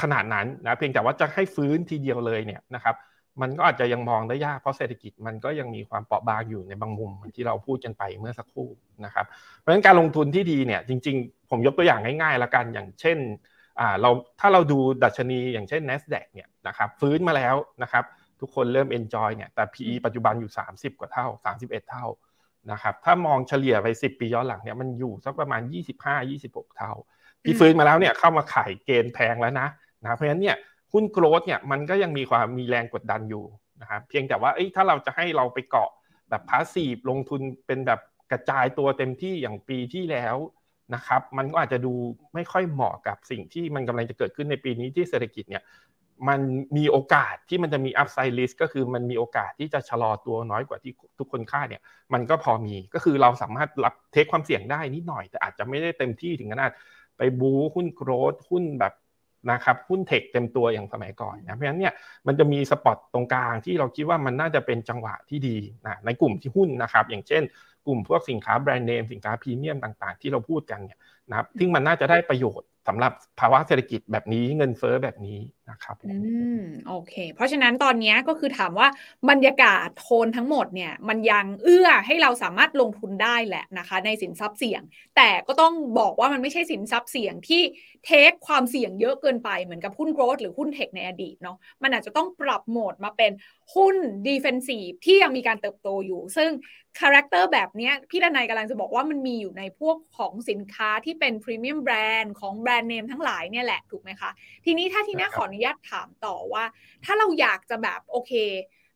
[0.00, 2.96] ขนาดนั้นนะเพียงแต่ว่าจะให้ฟื้นทีเดียวเลยเนี่ยนะครับ
[3.40, 8.68] มันก็อาจจะยังมองได้ยากเพราะเศรษฐกิจมันก็ยังมีความเปราะบางอยู่ในบางมุมที่เราพูดกันไปเมื่อสักครู่
[9.04, 9.26] นะครับ
[9.58, 13.18] เพราะฉะนั้นการลงทุนที่ดีเนี่ยจริง ๆ ผมยกตัวอย่างง่ายๆละกันอย่างเช่น
[14.00, 18.04] เราถ้าเราดูดัชนีอย่างเช่น NASDAQ เนี่ยนะครับฟื้นมาแล้วนะครับ
[18.40, 21.26] ทุกคนเริ่ม enjoy เนี่ยแต่ PE ปัจจุบันอยู่ 30 กว่าเท่า
[21.58, 22.06] 31 เท่า
[22.72, 25.60] นะครับถ้ามองเฉลี่ยไป 10 ปีย้อนหลังเนี่ยมันอยู่สักประมาณ
[26.20, 26.92] 25-26 เท่า
[27.44, 29.68] ที่ฟื้นมาแล้วเนี่ยเข้ามาขายเกณฑ์แพงแล้วนะ
[30.02, 30.56] นะเพราะฉะนั้นเนี่ย
[30.92, 33.44] หุ้นโกลด์เนี่ยมันก็ยังมีความมีแรงกดดันอยู่
[33.80, 35.90] นะครับเพียงแต่ว่าถ้าเราจะให้เราไปเกาะ
[36.30, 38.00] แบบ passive ลงทุนเป็นแบบ
[38.32, 40.36] กระจายตัวเต็มที่อย่างปีที่แล้ว
[40.94, 41.94] นะครับมันก็อาจจะดู
[42.34, 45.62] ไม่ค่อยเหมาะกับสิ่งที่มันกำลังจะเกิดขึ้นในปีนี้ที่เศรษฐกิจเนี่ย
[46.28, 46.40] มัน
[46.76, 56.72] มีโอกาสที่มันจะมี upside risk ก็คือมันมีโอกาสที่จะชะลอตัวน้อยกว่าที่ทุกคนคาดเนี่ยมันก็พอมีก็คือเราสามารถรับ take ความเสี่ยงได้นิดหน่อย แต่อาจจะไม่ได้เต็มที่ถึงขนาด
[57.18, 58.94] ไปบู๊หุ้น growth หุ้นแบบ
[59.50, 61.92] นะครับหุ้น tech เต็มตัวอย่างสมัยก่อนนะเพราะฉะนั้นเนี่ย
[62.26, 65.56] มันจะมีสปอตตรงกลางที่เราคิดว่ามันน่าจะเป็นจังหวะที่ดี
[65.86, 67.42] นะในกลุ่มที่หุ้นนะครับ อย่างเช่น
[67.86, 70.98] กลุ่มพวกสินค้าแบรนด์เนมสินค้าพรีเมียมต่างๆ ที่เราพูดกันเนี่ย
[71.28, 75.38] นะครับซึ่งมันน่าจะได้ประโยชน์สำหรับภาวะเศรษฐกิจแบบนี้เงินเฟ้อแบบนี้
[75.70, 76.16] นะครับอื
[76.58, 78.88] มโอเค เพราะฉะนั้นตอนนี้ก็คือถามว่า
[79.30, 84.82] บรรยากาศโทนทั้งหมดเนี่ย มันยังเอื้อให้เราสามารถลงทุนได้แหละนะคะ ในสินทรัพย์เสี่ยง
[85.16, 87.62] แต่ก็ต้องบอกว่ามันไม่ใช่สินทรัพย์เสี่ยงที่
[88.04, 93.32] take ความเสี่ยงเยอะเกินไปเหมือนกับหุ้น growth หรือหุ้น tech ในอดีตเนาะมันอาจจะต้องปรับโหมดมาเป็น
[93.74, 93.96] หุ้น
[94.26, 96.50] defensive ที่ยังมีการเติบโตอยู่ ซึ่ง
[97.00, 104.30] character แบบนี้พี่ดนายกำลังจะบอกว่ามันมีอยู่ในพวกของสินค้าที่เป็น premium brand ของแบรนด์เนมทั้งหลายเนี่ยแหละถูกไหมคะ
[104.64, 106.64] ทีนี้ถ้าทีนี้ขออนุญาตถามต่อว่า
[107.04, 108.32] ถ้าเราอยากจะแบบโอเค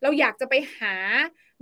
[0.02, 0.94] เราอยากจะไปหา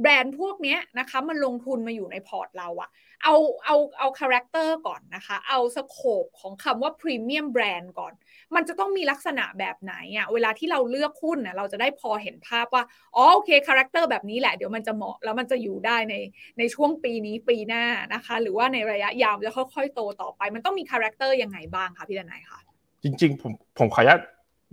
[0.00, 2.90] แบรนด์พวกนี้นะคะมันลงทุนมาอยู่ในพอร์ตเราอะ
[3.24, 8.12] เอาเอาเอา character ก่อนนะคะ เอา scope ของคำว่า premium brand ก่อน
[8.54, 12.84] มันจะต้องมีลักษณะแบบไหนอะเวลาที่เราเลือกหุ้นนะเราจะได้พอเห็นภาพว่า
[13.16, 16.14] อ๋อโอเค character แบบนี้แหละเดี๋ยวมันจะเหมาะแล้วมันจะอยู่ได้ใน
[16.58, 22.60] ในช่วงปีนี้ปีหน้านะคะ หรือว่าในระยะยาวจะค่อยๆโตต่อไป มันต้องมี character ยังไงบ้างคะพี่ดนายคะ
[23.02, 24.20] จริง ๆ ผมผมขออนุญาต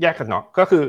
[0.02, 0.84] แยกกันเนาะก็คือ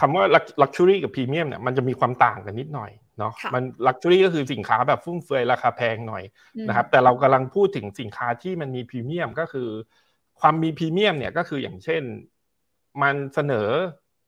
[0.00, 0.24] คำว่า
[0.62, 6.24] luxury กับ premium เนี่ยมันจะมีความต่างกันนิดหน่อยเนาะมัน luxury ก็คือสินค้าแบบฟุ่มเฟือยราคาแพงหน่อย
[6.68, 9.68] นะครับแต่เรากำลังพูดถึงสินค้าที่มันมีพรีเมียมก็คือ
[10.40, 12.02] ความมีพรีเมียมเนี่ยก็คืออย่างเช่น
[13.02, 13.68] มันเสนอ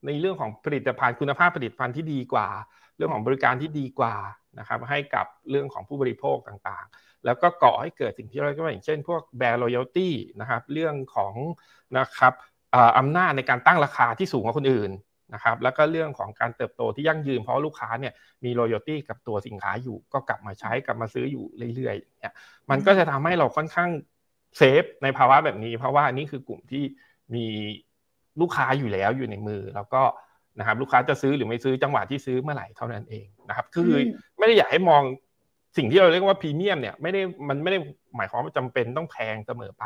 [0.05, 2.47] ในเรื่องของผลิตภัณฑ์คุณภาพผลิตภัณฑ์ที่ดีกว่า
[2.97, 4.15] เรื่องของบริการที่ดีกว่า
[4.59, 10.09] นะครับให้กับเรื่องของผู้บริโภคต่างๆ แล้วก็ก่อให้เกิดสิ่งที่เราเรียกว่าอย่างเช่น พวกแบรนด์ loyalty
[10.39, 11.33] นะครับเรื่องของ
[11.97, 12.33] นะครับ
[12.97, 14.91] อำนาจในการตั้งราคาที่สูงกว่าคนอื่น
[15.33, 22.33] นะครับแล้วก็เรื่องของการเติบโตที่ยั่งยืนเพราะลูกค้าเนี่ยมี loyalty กับตัวสินค้าอยู่ ก็กลับมาใช้กลับมาซื้ออยู่เรื่อยๆเนี่ย
[22.69, 23.89] มันก็จะทำให้เราค่อนข้าง
[24.57, 26.83] เซฟในภาวะแบบนี้ เพราะว่านี่คือกลุ่มที่
[27.35, 27.45] มี
[28.41, 30.01] ลูกค้าอยู่แล้วอยู่ในมือ แล้วก็
[30.59, 33.91] นะครับลูกค้าจะซื้อหรือไม่ซื้อจังหวะที่ซื้อเมื่อไหร่เท่านั้นเองนะครับคือ
[34.37, 35.03] ไม่ได้อยากให้มอง
[35.77, 37.79] สิ่งที่เราเรียกว่าพรีเมียมเนี่ยไม่ได้มันไม่ได้
[38.15, 39.85] หมายความว่าจำเป็นต้องแพงเสมอไป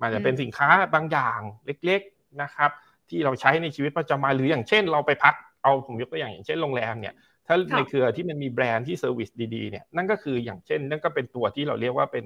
[0.00, 2.70] มันจะเป็นสินค้าบางอย่างเล็กๆ นะครับ
[3.08, 7.14] ที่เราใช้ในชีวิตประจำวันหรืออย่างเช่น เราไปพักเอาผมยกตัวอย่างอย่างเช่นโรงแรมเนี่ย
[7.46, 12.24] ถ้าในเครือที่มันมีแบรนด์ที่ service ดีๆเนี่ยนั่นก็คืออย่างเช่น นั่นก็เป็นตัวที่เราเรียกว่าเป็น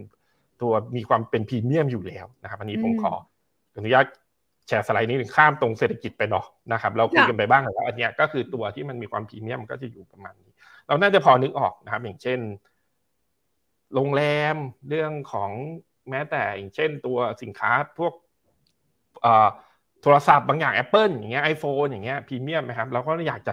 [0.63, 3.13] ตัวมีความเป็นพรีเมียมอยู่แล้วนะครับอันนี้ผมขอ
[3.77, 4.07] อนุญาต
[4.69, 10.51] แชร์สไลด์นี้ข้ามตรงเศรษฐกิจไปเนาะนะครับเราคุยกันไปบ้างแล้วอันนี้ก็คือตัวที่มันมีความพรีเมียมก็จะอยู่ประมาณนี้
[10.89, 12.41] เราน่าจะพอนึกออกนะครับ อย่างเช่น
[13.95, 14.23] โรงแร
[14.55, 14.57] ม
[14.89, 15.51] เรื่องของ
[16.11, 18.13] แม้แต่อย่างเช่นตัวสินค้าพวก
[20.03, 23.53] โทรศัพท์บางอย่าง Apple อย่างเงี้ย iPhone อย่างเงี้ยพรีเมียมนะครับเราก็อยากจะ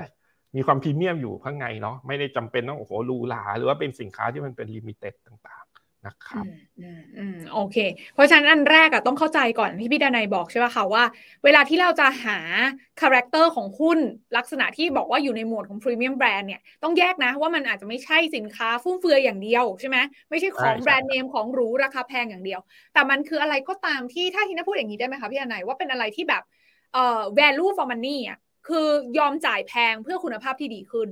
[0.56, 5.63] มีความพรีเมียมอยู่ข้างในเนาะไม่ได้จำเป็นต้องโอ้โหหรูหราหรือว่าเป็นสินค้าที่มันเป็น limited ต่าง
[6.06, 6.46] นะครับ
[7.18, 7.78] อืมโอเค
[8.14, 11.04] เพราะฉะนั้นอันแรกอะต้องเข้าใจก่อนที่พี่ดนายบอกใช่ไหมคะว่า
[11.44, 12.38] เวลาที่เราจะหา
[13.02, 14.00] character ของหุ้น
[14.38, 19.98] ลักษณะที่บอกว่าอยู่ในหมวดของพรีเมียมแบรนด์เนี่ยต้องแยกนะว่ามันอาจจะไม่ใช่สินค้าฟุ่มเฟือยอย่างเดียวใช่ไหม
[20.30, 22.60] ไม่ใช่ของแบรนด์เนมของหรูราคาแพงอย่างเดียว
[22.94, 26.44] แต่มันคืออะไรก็ตามที่ถ้าทีน่าพูดอย่างนี้ได้ไหมคะพี่ดานายว่าเป็นอะไรที่แบบ
[26.94, 28.38] เอ่อ value for money อะ
[28.68, 28.88] คือ
[29.18, 31.10] ยอมจ่ายแพงเพื่อคุณภาพที่ดีขึ้น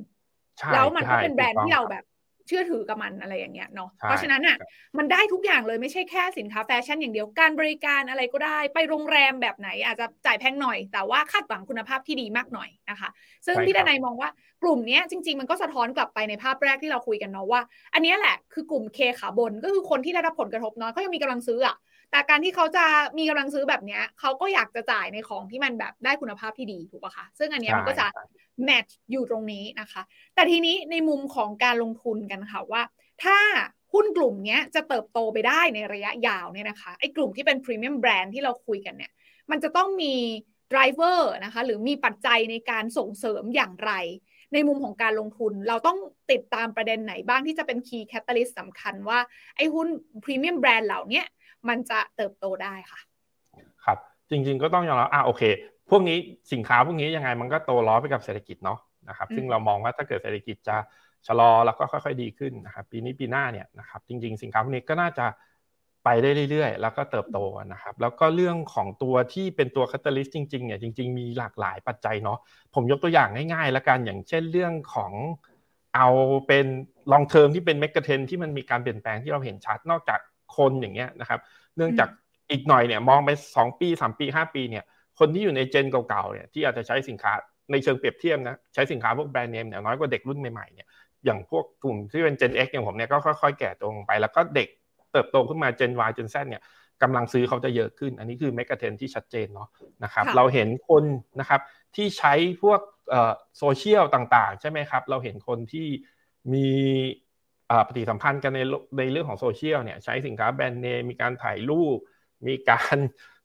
[0.74, 2.04] แล้วมันก็เป็นแบรนด์ที่เราแบบ
[2.52, 4.58] ชื่อถือกับมันอะไรอย่างเงี้ยเนาะเพราะฉะนั้นอะ
[4.98, 13.10] มันได้ทุกอย่างเลยไม่ใช่แค่สินค้าแฟชั่นอย่างเดียวการบริการอะไรก็ได้ ไปโรงแรมแบบไหนอาจจะจ่ายแพงหน่อย แต่ว่าคาดหวังคุณภาพที่ดีมากหน่อยนะคะ
[13.46, 14.30] ซึ่งพี่ดนายมองว่า
[14.64, 17.62] กลุ่มนี้จริง ๆ มันก็สะท้อนกลับไปในภาพแรกที่เราคุยกันเนาะว่า
[17.94, 21.76] อันนี้แหละคือกลุ่มเคขาบนก็คือคนที่ได้รับผลกระทบน้อยเขายังมีกำลังซื้ออะ
[22.12, 22.86] แต่การที่เขาจะ
[23.18, 28.08] มีกำลังซื้อแบบนี้เขาก็อยากจะจ่ายในของที่มันแบบได้คุณภาพที่ดีถูกปะคะซึ่งอันนี้มันก็จะ
[28.64, 30.02] แมทช์อยู่ตรงนี้นะคะ
[30.36, 32.82] แต่ทีนี้ในมุมของการลงทุนกันค่ะว่า
[33.24, 33.38] ถ้า
[33.94, 39.12] หุ้นกลุ่มนี้จะเติบโตไปได้ในระยะยาวเนี่ยนะคะไอ้กลุ่มที่เป็นพรีเมียมแบรนด์ที่เราคุยกันเนี่ย
[39.52, 40.16] มันจะต้องมี
[40.70, 43.92] driver นะคะหรือมีปัจจัยในการส่งเสริมอย่างไร
[44.54, 45.98] ในมุมของการลงทุนเราต้อง
[46.32, 49.20] ติดตามประเด็นไหนบ้างที่จะเป็น key catalyst สำคัญว่า
[49.56, 49.88] ไอ้หุ้น
[50.24, 51.24] พรีเมียมแบรนด์เหล่านี้
[51.70, 53.00] มันจะเติบโตได้ค่ะ
[53.86, 53.98] ครับ
[54.30, 55.44] จริง ๆ ก็ต้องยอมรับอ่าโอเค
[55.90, 56.18] พวกนี้
[56.54, 60.78] สินค้าพวกนี้ยังไงมันก็โตล้อไปกับเศรษฐกิจเนาะนะครับ ซึ่งเรามองว่าถ้าเกิดเศรษฐกิจจะ
[61.28, 65.26] ชะลอแล้วก็ค่อย ๆ ดีขึ้นนะครับ ปีนี้ปีหน้าเนี่ยนะครับจริง ๆ สินค้าพวกนี้ก็น่าจะ
[66.04, 67.40] ไปได้เรื่อยๆ แล้วก็เติบโต
[67.74, 72.38] นะครับ แล้วก็เรื่องของตัวที่เป็นตัว catalyst จริงๆเนี่ยจริง ๆ มีหลากหลายปัจจัยเนาะ
[72.74, 75.12] ผมยกตัวอย่างง่ายๆ แล้วกันอย่างเช่นเรื่องของ
[75.96, 76.08] เอา
[76.48, 76.66] เป็น
[77.12, 80.20] long term ที่เป็น megatrend ที่มันมีการเปลี่ยนแปลงที่เราเห็นชัดนอกจาก
[80.58, 81.40] คนอย่างเงี้ยนะครับ
[81.78, 82.10] เนื่องจาก
[82.52, 84.84] อีกหน่อยเนี่ยมองไป 2 ปี 3 ปี 5 ปีเนี่ย
[85.20, 87.34] คนที่อยู่ในเจนเก่าๆเนี่ยที่อาจจะใช้สินค้า
[87.72, 90.88] ในเชิงเปรียบเทียบนะใช้สินค้าพวกแบรนด์เนมเนี่ยน้อยกว่าเด็กรุ่นใหม่ๆเนี่ย
[91.26, 94.68] อย่างพวกกลุ่มที่เป็น Gen X อย่างผมเนี่ยก็ค่อยๆ แก่ตัวลงไป แล้วก็เด็ก
[95.12, 96.62] เติบโตขึ้นมา Gen Y Gen Z เนี่ย
[97.02, 99.70] กำลังซื้อเขาจะเยอะขึ้น อันนี้คือเมกะเทนที่ชัดเจนเนาะ
[100.04, 101.04] นะครับเราเห็นคน
[101.40, 101.62] นะครับ
[101.96, 102.80] ที่ใช้พวก
[103.58, 105.88] โซเชียลต่างๆ ใช่ไหมครับ เราเห็นคนที่
[106.54, 106.70] มี
[107.88, 108.60] ปฏิสัมพันธ์กันใน
[108.98, 111.98] ในเรื่องของโซเชียลเนี่ยใช้สินค้าแบรนด์เนมมีการถ่ายรูป
[112.48, 112.98] มีการ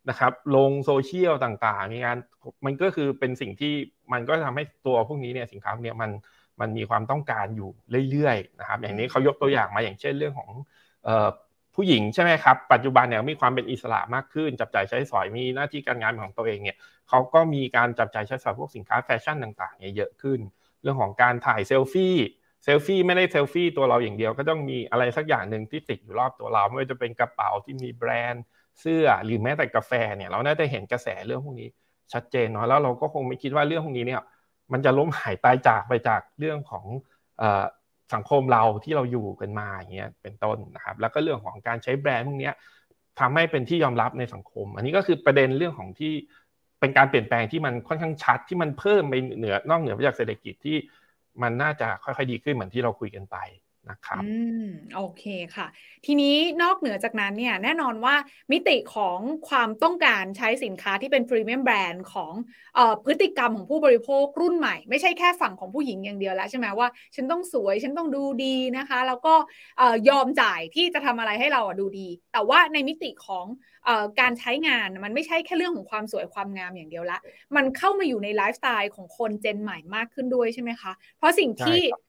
[0.09, 2.19] นะครับลงโซเชียลต่างๆมีการ
[2.65, 3.75] มันก็คือเป็นสิ่งที่
[4.13, 6.11] มันก็ทำให้ตัวพวกนี้เนี่ยสินค้าเนี่ยมัน
[6.61, 7.71] มันมีความต้องการอยู่
[8.11, 10.51] เรื่อยๆนะครับอย่างนี้เขายกตัวอย่างมาอย่างเช่นเรื่องของ
[11.75, 16.77] ผู้หญิงใช่ไหมครับปัจจุบันเนี่ยมีความเป็นอิสระมากขึ้น จับจ่ายใช้สอยมีหน้าที่การงานของตัวเองเนี่ย
[17.09, 20.41] เขาก็มีการจับจ่ายใช้สอยพวกสินค้าแฟชั่นต่างๆเนี่ยเยอะขึ้น
[20.83, 22.17] เรื่องของการถ่ายเซลฟี่
[22.67, 28.45] เซลฟี่ไม่ได้เซลฟี่ตัวเราอย่างเดียว ก็ต้องมีอะไรสักอย่างหนึ่งที่ติดอยู่รอบตัวเรา ไม่ว่าจะเป็นกระเป๋าที่มีแบรนด์
[28.81, 31.69] เสื้อหรือแม้แต่กาแฟเนี่ยเราน่าจะเห็นกระแสเรื่องพวกนี้
[32.13, 34.23] ชัดเจนเนาะแล้วเราก็คงไม่คิดว่าเรื่องพวกนี้เนี่ย
[34.73, 36.85] มันจะล้มหายตายจากไปจากเรื่องของ
[38.15, 42.51] สังคมเราที่เราอยู่กันมาอย่างเงี้ยเป็นต้นนะครับแล้วก็เรื่องของการใช้แบรนด์พวกนี้
[43.21, 46.13] ทำให้เป็นที่ยอมรับในสังคม อันนี้ก็คือประเด็นเรื่องของที่
[46.81, 50.77] เป็นการเปลี่ยนแปลงที่มันค่อนข้างชัดที่มันเพิ่มไปเหนือนอกเหนือไปจากเศรษฐกิจที่
[51.43, 53.37] มันน่าจะค่อยๆดีขึ้นเหมือนที่เราคุยกันไป
[53.91, 54.29] นะครับอื
[54.63, 55.25] มโอเค
[55.57, 55.67] ค่ะ
[56.07, 58.15] ทีนี้นอกเหนือจากนั้นเนี่ยแน่นอนว่า
[58.53, 59.19] มิติของ
[59.49, 62.33] ความต้องการใช้สินค้าที่เป็นพรีเมียมแบรนด์ของ
[62.79, 69.35] ออพฤติกรรมของผู้บริโภครุ่นใหม่ ไม่ใช่แค่ฝั่งของผู้หญิงอย่างเดียวแล้วใช่ไหมว่า ฉันต้องสวย ฉันต้องดูดีนะคะ แล้วก็
[70.09, 73.47] ยอมจ่ายที่จะทำอะไรให้เราดูดี แต่ว่าในมิติของ
[74.21, 77.19] การใช้งานมันไม่ใช่แค่เรื่องของความสวยความงามอย่างเดียวละ
[77.57, 82.06] มันเข้ามาอยู่ในไลฟ์สไตล์ของคนเจนใหม่มากขึ้นด้วยใช่ไหมคะเพราะสิ่งที่เอ่อ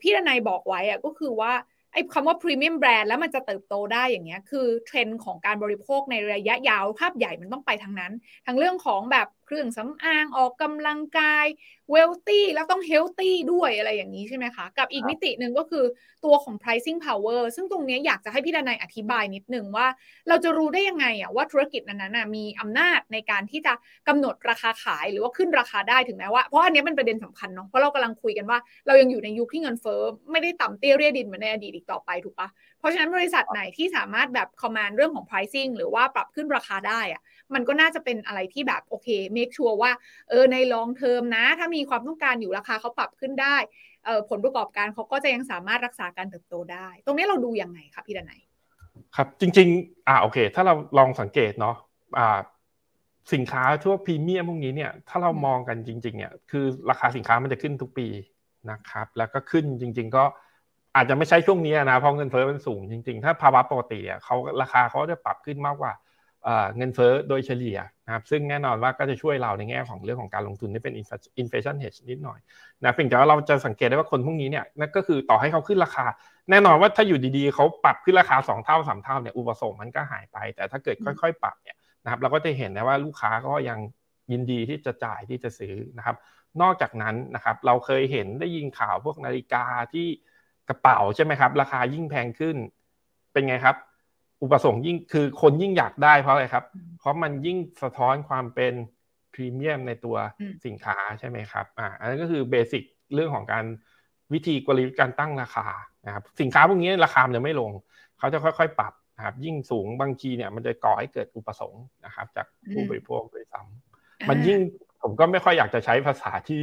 [0.00, 1.52] พี่ดนายบอกไว้อะก็คือว่า
[1.92, 8.12] ไอ้คำว่าพรีเมียมแบรนด์แล้วมันจะเติบโตได้อย่างเงี้ยคือเทรนด์ของการบริโภคในระยะยาวภาพใหญ่มันต้องไปทางนั้น
[8.46, 11.46] ทั้งเรื่องของแบบ เครื่องสำอางออกกำลังกาย
[11.90, 15.84] wealthy แล้วต้อง healthy ด้วยอะไรอย่างนี้ใช่ไหมคะ กับอีกมิติหนึ่งก็คือ
[16.24, 19.86] ตัวของ pricing power ซึ่งตรงนี้อยากจะให้พี่ดนายอธิบายนิดนึงว่า
[20.28, 23.72] เราจะรู้ได้ยังไงอะว่าธุรกิจนั้นๆมีอำนาจในการที่จะ
[24.08, 37.22] กำหนดราคาขายหรือว่าขึ้นราคาได้ถึงแม้ว่าเพราะอันนี้เป็นประเด็นสำคัญเนาะเพราะเรากำลังคุยกันว่าเรายังอยู่ในยุคที่เงินเฟ้อไม่ได้ต่ำเตี้ยเรียดินเหมือนในอดีตอีกต่อไปถูกปะเพราะฉะนั้นบริษัทไหนที่สามารถแบบ command เรื่องของ pricing หรือว่าปรับขึ้นราคาได้อะ
[37.54, 39.92] มันก็น่าจะเป็นอะไรที่แบบโอเค make sure ว่า
[40.28, 43.56] เออใน long term นะ ถ้ามีความต้องการอยู่ราคาเขาปรับขึ้นได้
[44.04, 48.40] เออผลประกอบการเขาก็จะยังสามารถรักษาการเติบโตได้ ตรงนี้เราดูยังไงครับพี่ดนัย
[49.16, 51.76] ครับจริง ๆ อ่าโอเค ถ้าเราลองสังเกตเนาะ
[52.18, 52.38] อ่า
[53.32, 58.06] สินค้าทั่วพรีเมียมพวกนี้เนี่ยถ้าเรามองกันจริงๆเนี่ยคือราคาสินค้ามันจะขึ้นทุกปี
[58.70, 60.24] นะครับ แล้วก็ขึ้นจริง ๆ ก็
[60.96, 65.92] อาจจะไม่ใช่ช่วงนี้นะเพราะเงินเฟ้อมันสูงจริง ๆ ถ้าภาวะปกติอะเขาราคาเขาจะปรับขึ้นมากกว่า
[66.76, 70.94] เงินเฟ้อโดยเฉลี่ยนะครับซึ่งแน่นอนว่าก็จะช่วยเราในแง่ของเรื่องของการลงทุนที่เป็น
[71.42, 72.38] inflation hedge นิดหน่อย
[72.82, 76.06] นะเพียงแต่ว่าเราจะสังเกตได้ว่าคนพวกนี้เนี่ยนั่นก็คือต่อให้เขาขึ้นราคา
[76.50, 83.78] แน่นอนว่าถ้าอยู่ดีๆเขาปรับขึ้นราคา 2 เท่า 3 เท่าเนี่ยอุปสงค์มันก็หายไป แต่ถ้าเกิดค่อยๆ ปรับเนี่ยนะครับเราก็จะเห็นได้ว่าลูกค้าก็ยัง
[84.32, 86.16] ยินดีที่จะจ่ายที่จะซื้อนะครับ
[86.62, 90.06] นอกจากนั้นนะครับเราเคยเห็นได้ยินข่าวพวกนาฬิกาที่
[90.68, 92.56] กระเป๋าใช่ไหมครับราคายิ่งแพงขึ้น
[93.32, 93.76] เป็นไงครับ
[94.42, 96.64] อุปสงค์ยิ่งคือคนยิ่งอยากได้เพราะอะไรครับ
[96.98, 98.74] เพราะมันยิ่งสะท้อนความเป็น
[99.32, 100.16] พรีเมียมในตัว
[100.66, 102.82] สินค้าใช่ไหมครับอ่าอันนั้นก็คือเบสิก
[103.14, 103.64] เรื่องของการ
[104.32, 105.66] วิธีกลยุทธ์การตั้งราคา
[106.06, 107.70] นะครับสินค้าพวกนี้ราคาจะไม่ลง
[108.18, 114.58] เขาจะค่อยๆ ปรับนะครับยิ่งสูงบางทีเนี่ยมันจะก่อให้เกิดอุปสงค์นะครับ จากผู้บริโภคโดยซ้ำมันยิ่ง
[115.02, 116.60] ผมก็ไม่ค่อยอยากจะใช้ภาษาที่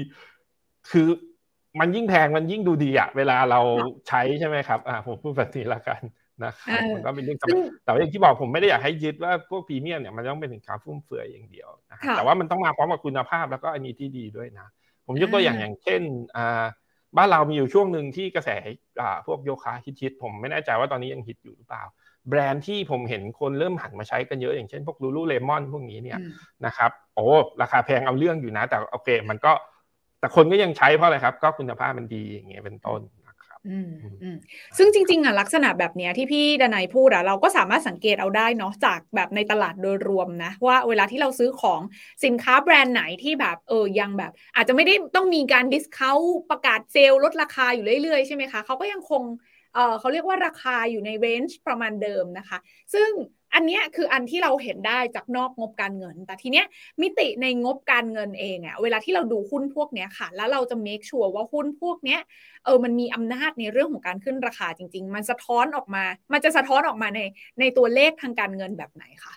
[0.92, 1.08] คือ
[1.80, 3.62] มันยิ่งแพงมันยิ่งดูดีอะเวลาเรา
[4.08, 6.02] ใช้ใช่ไหมครับอ่าผมพูดแบบนี้ละกัน
[6.44, 14.68] นะครับมันก็เป็นเรื่องสำคัญแต่อย่างที่บอกผมไม่ได้อยากให้ยึดว่าพวกพรีเมียมเนี่ยมันต้องเป็นสินค้าฟุ่มเฟือยอย่างเดียวนะแต่ว่ามันต้องมาพร้อมกับคุณภาพแล้วก็อันนี้ที่ดีด้วยนะ
[15.06, 16.02] ผมยกตัวอย่างอย่างเช่น
[16.38, 16.66] อ่า
[17.18, 18.50] บ้านเรามีอยู่ช่วงหนึ่งที่กระแส
[19.02, 21.84] อ่าพวกโยคะฮิตๆผมไม่แน่ใจว่าตอนนี้ยังฮิตอยู่หรือเปล่า
[22.30, 26.20] แบรนด์ที่ผมเห็นคนเริ่มหันมาใช้กันเยอะอย่างเช่นพวกลูลูเลมอนพวกนี้เนี่ย
[26.66, 27.26] นะครับโอ้
[27.62, 29.52] ราคาแพงเอาเรื่องอยู่นะ แต่โอเค มันก็
[30.20, 33.25] แต่คนก็ยังใช้เพราะอะไรครับ ก็คุณภาพมันดีอย่างเงี้ยเป็นต้นนะครับ
[33.68, 34.36] อืมอืม
[34.78, 41.82] ซึ่งจริง ๆอะลักษณะแบบเนี้ยที่พี่ดนายพูดอะเราก็สามารถสังเกตเอาได้เนาะจากแบบในตลาดโดยรวมนะ ว่าเวลาที่เราซื้อของ
[42.24, 46.18] สินค้าแบรนด์ไหนที่แบบเออยังแบบ อาจจะไม่ได้ต้องมีการดิสคาว
[46.50, 49.24] ประกาศเซลล์ลดราคาอยู่เรื่อยๆ ใช่ไหมคะเขาก็ยังคง
[49.74, 52.58] เออเขาเรียกว่าราคาอยู่ในเรนจ์ประมาณเดิมนะคะ
[52.94, 53.10] ซึ่ง
[53.54, 56.66] อันนี้คืออันที่เราเห็นได้จากนอกงบการเงิน แต่ทีเนี้ย
[57.02, 62.20] มิติในงบการเงินเองอะเวลาที่เราดูหุ้นพวกเนี้ยค่ะ แล้วเราจะเมคชัวร์ว่าหุ้นพวกเนี้ย
[62.66, 66.04] เออมันมีอำนาจในเรื่องของการขึ้นราคาจริง ๆ มันสะท้อนออกมา
[66.34, 67.20] มันจะสะท้อนออกมาใน
[67.60, 69.34] ในตัวเลขทางการเงินแบบไหนคะ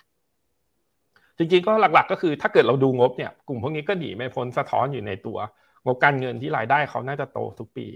[1.37, 5.37] จริงๆก็หลักๆ ก็คือถ้าเกิดเราดูงบเนี่ยกลุ่มพวกนี้ก็หนีไม่พ้นสะท้อนอยู่ในตัว
[5.85, 7.87] งบการเงินที่รายได้เขาน่าจะโตทุกปี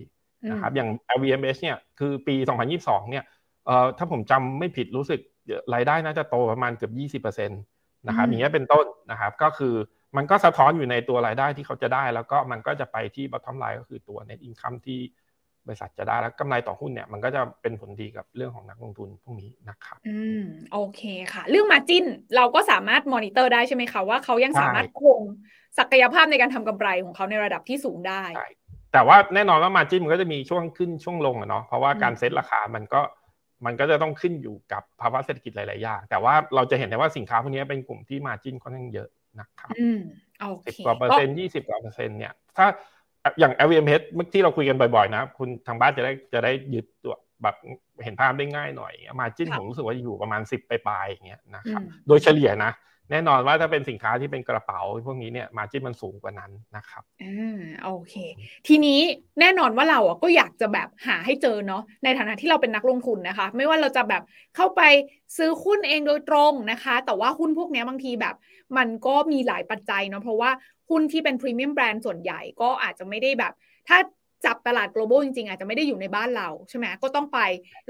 [0.52, 3.26] นะครับอย่าง LVMH เนี่ยคือปี 2022 เนี่ย
[3.66, 5.20] เอ่อถ้าผมจำไม่ผิดรู้สึก
[5.74, 9.76] รายได้น่าจะโตประมาณเกือบ 20%นะครับอย่างเงี้ยเป็นต้นนะครับ ก็คือ
[10.18, 15.00] มันก็สะท้อนอยู่ในตัวรายได้ที่เขาจะได้ แล้วก็มันก็จะไปที่ bottom line ก็คือตัว net income ที่
[15.68, 21.02] บริษัทจะได้แล้วกำไรต่อหุ้นเนี่ยมันก็จะเป็นผลดีกับเรื่องของนักลงทุนพวกนี้นะครับ อืมโอเค
[21.34, 22.06] ค่ะ เรื่อง margin
[22.36, 25.22] เราก็สามารถมอนิเตอร์ได้ใช่ไหมคะว่าเขายังสามารถคง
[25.80, 28.24] ศักยภาพในการทำกำไรของเขาในระดับที่สูงได้
[28.94, 33.02] แต่ว่าแน่นอนว่า margin มันก็จะมีช่วงขึ้นช่วงลงอะเนาะเพราะว่าการเซ็ตราคามันก็
[33.66, 39.70] มันก็จะต้องขึ้นอยู่กับภาวะเศรษฐกิจหลาย ๆ อย่าง แต่ว่าเราจะเห็นได้ว่าสินค้าพวกนี้เป็นกลุ่มที่ margin ค่อนข้างเยอะนะครับ
[40.66, 42.66] สิบกว่าเปอร์เซ็นต์ยี่สิบกว่าเปอร์เซ็นต์เนี่ยถ้า
[43.40, 47.56] อย่าง LVMH เมื่อที่เราคุยกันบ่อย ๆ นะ คุณทางบ้านจะได้จะได้ยึดตัวแบบ
[48.04, 52.72] เห็นภาพได้ง่ายหน่อยมาจิ้นผมรู้สึกว่าอยู่ประมาณสิบปลายๆอย่างเงี้ยนะครับ โดยเฉลี่ยนะ
[53.12, 58.14] แน่นอนว่าถ้าเป็นสินค้าที่เป็นกระเป๋าพวกนี้เนี่ยมาจิ้นมันสูงกว่านั้นนะครับอ่าโอเค
[58.68, 59.00] ทีนี้
[59.40, 64.22] แน่นอนว่าเราอะก็อยากจะแบบหาให้เจอเนาะในฐานะที่เราเป็นนักลงทุนนะคะ ไม่ว่าเราจะแบบ
[64.56, 64.82] เข้าไป
[65.38, 68.36] ซื้อหุ้นเองโดยตรงนะคะ แต่ว่าหุ้นพวกนี้บางทีแบบ
[68.78, 70.52] มันก็มีหลายปัจจัยเนาะเพราะว่า
[70.90, 73.54] หุ้นที่เป็นพรีเมียมแบรนด์ส่วนใหญ่ก็อาจจะไม่ได้แบบ
[73.88, 73.98] ถ้า
[74.46, 77.40] จับตลาด global จริงๆ อาจจะไม่ได้อยู่ในบ้านเราใช่ไหมก็ต้องไป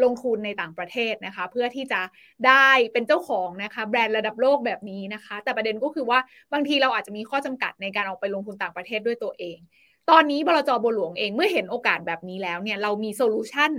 [0.04, 2.02] ลงทุนในต่างประเทศนะคะ เพื่อที่จะ
[2.48, 6.20] ได้เป็นเจ้าของนะคะแบรนด์ระดับโลกแบบนี้นะคะ แต่ประเด็นก็คือว่า
[6.54, 9.58] บางทีเราอาจจะมีข้อจำกัดในการออกไปลงทุนต่างประเทศด้วยตัวเอง
[10.10, 13.72] ตอนนี้บลจบัวหลวงเองเมื่อเห็นโอกาสแบบนี้แล้วเนี่ยเรามี solution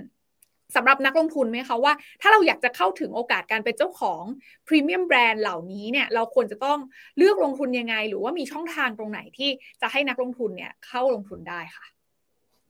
[0.76, 4.22] สำหรับนักลงทุนไหมคะว่า ถ้าเราอยากจะเข้าถึงโอกาสการเป็นเจ้าของ
[4.66, 6.78] พรีเมียมแบรนด์เหล่านี้เนี่ยเราควรจะต้อง
[7.16, 11.93] เลือกลงทุนยังไง หรือว่ามีช่องทางตรงไหนที่จะให้นักลงทุนเนี่ยเข้าลงทุนได้ค่ะ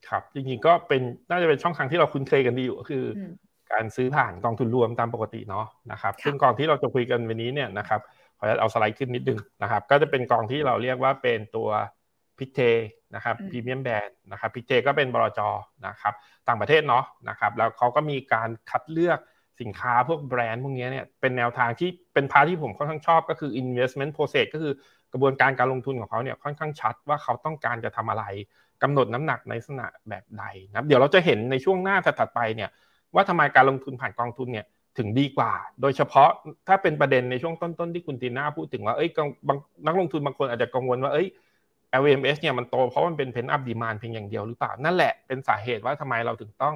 [0.09, 3.03] ครับจริงๆก็เป็นน่าจะเป็นช่องทางที่เราคุ้นเคยกันดีอยู่ก็คือ
[3.71, 8.01] การซื้อผ่านกองทุนรวมตามปกติเนาะนะครับ ซึ่งกองที่เราจะคุยกันวันนี้เนี่ยนะครับ
[8.37, 11.69] ขออนุญาตเอาสไลด์ขึ้นนิดนึงนะครับ ก็จะเป็นกองที่เราเรียกว่าเป็นตัว
[12.37, 12.59] Pictet
[13.15, 15.39] นะครับพรีเมียมแบรนด์นะครับ Pictet ก็เป็นบลจ
[15.87, 16.13] นะครับ
[16.47, 19.19] ต่างประเทศเนาะนะครับ แล้วเขาก็มีการคัดเลือก
[19.61, 24.73] สินค้าพวกแบรนด์พวกนี้เนี่ยเป็นแนวทางที่เป็นพาที่ผมค่อนข้างชอบก็คือ investment process ก็คือ
[25.13, 28.23] กระบวนการการลงทุนของเขาเนี่ยค่อนข้างชัดว่าเขาต้องการจะทำอะไร
[28.83, 32.69] กำหนดน้ำหนักในลักษณะแบบใดนะเดี๋ยวเราจะเห็นในช่วงหน้าถัดไปเนี่ย
[33.15, 34.65] ว่าทำไมการลงทุนผ่านกองทุนเนี่ย
[34.97, 36.29] ถึงดีกว่า โดยเฉพาะ
[36.67, 39.09] ถ้าเป็นประเด็นในช่วงต้นๆที่คุณตีน่าพูดถึงว่าเอ้ย
[39.47, 41.27] บางนักลงทุนบางคนอาจจะกังวลว่าเอ้ย
[41.99, 46.75] LVMH เนี่ยมันโตเพราะมันเป็น pent-up demand เพียงอย่างเดียวหรือเปล่า นั่นแหละเป็นสาเหตุว่าทำไมเราถึงต้อง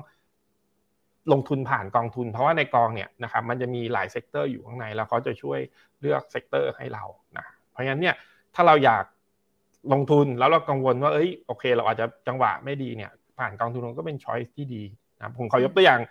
[1.32, 5.60] ลงทุนผ่านกองทุน เพราะว่าในกองเนี่ยนะครับมันจะมีหลาย sector อยู่ข้างในแล้วเขาจะช่วย
[6.00, 7.04] เลือก sector ให้เรา
[7.38, 8.16] นะเพราะฉะนั้นเนี่ย
[8.56, 9.04] ถ้าเราอยาก
[9.94, 14.84] ลงทุนแล้วเรากังวลว่าเอ้ยโอเค เราอาจจะจังหวะไม่ดีเนี่ย ผ่านกองทุนก็เป็น choice ที่ดี
[15.18, 16.02] นะผมขอยกตัวอย่าง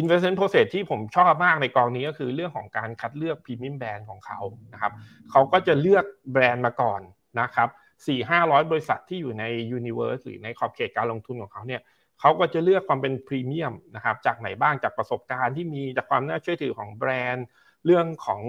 [0.00, 4.40] investment process ที่ผมชอบมากในกองนี้ก็คือเรื่องของการคัดเลือกพรีเมียมแบรนด์ของเขา
[4.72, 4.92] นะครับ
[5.30, 7.00] เขาก็จะเลือกแบรนด์มาก่อน
[7.40, 7.68] นะครับ
[8.06, 9.44] สี่ห้าร้อยบริษัทที่อยู่ใน
[9.78, 11.82] universe หรือในขอบเขตการลงทุนของเขาเนี่ย
[12.20, 17.46] เขาก็จะเลือกความเป็นพรีเมียมนะครับจากไหนบ้างจากประสบการณ์ที่มีจากความน่าเชื่อถือของแบรนด์
[17.84, 18.40] เรื่องของ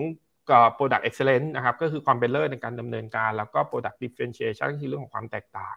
[0.78, 5.76] product excellence นะครับก็คือความเป็นเลิศในการดำเนินการ แล้วก็ product differentiation คือเรื่องของความแตกต่าง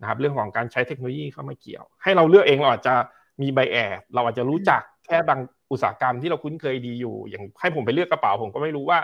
[0.00, 2.94] นะครับเรื่องของการใช้เทคโนโลยีเข้ามาเกี่ยว ให้เราเลือกเองเราอาจจะ
[3.42, 5.40] มีใบแอดเราอาจจะรู้จักแค่บาง
[5.72, 8.98] อุตสาหกรรมที่เราคุ้นเคยดีอยู่ อย่างให้ผมไปเลือกกระเป๋าผมก็ไม่รู้ว่า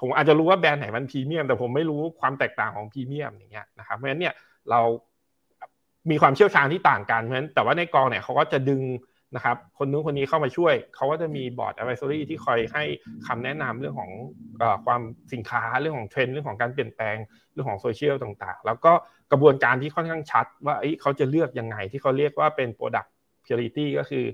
[0.00, 4.34] ผมอาจจะรู้ว่าแบรนด์ไหนมันพรีเมียมแต่ผมไม่รู้ความแตกต่างของพรีเมียมอย่างเงี้ยนะครับเพราะฉะนั้นเนี่ย
[4.70, 4.80] เรา
[6.10, 8.80] มีความเชี่ยวชาญที่ต่างกันเพราะฉะนั้นแต่ว่าในกองเนี่ยเขาก็จะดึง
[9.36, 12.84] นะครับ คนนู้นคนนี้เข้ามาช่วย เขาก็จะมีบอร์ด advisory ที่คอยให้
[13.26, 14.12] คำแนะนำเรื่องของ
[14.60, 17.16] อความสินค้าเรื่องของเทรนด์เรื่องของการเปลี่ยนแปลง
[17.52, 18.92] เรื่องของโซเชียลต่างๆ แล้วก็
[19.30, 23.08] กระบวนการที่ค่อนข้างชัด ว่าเขาจะเลือกยังไงที่เขาเรียกว่าเป็น product
[23.44, 24.24] purity ก็คือ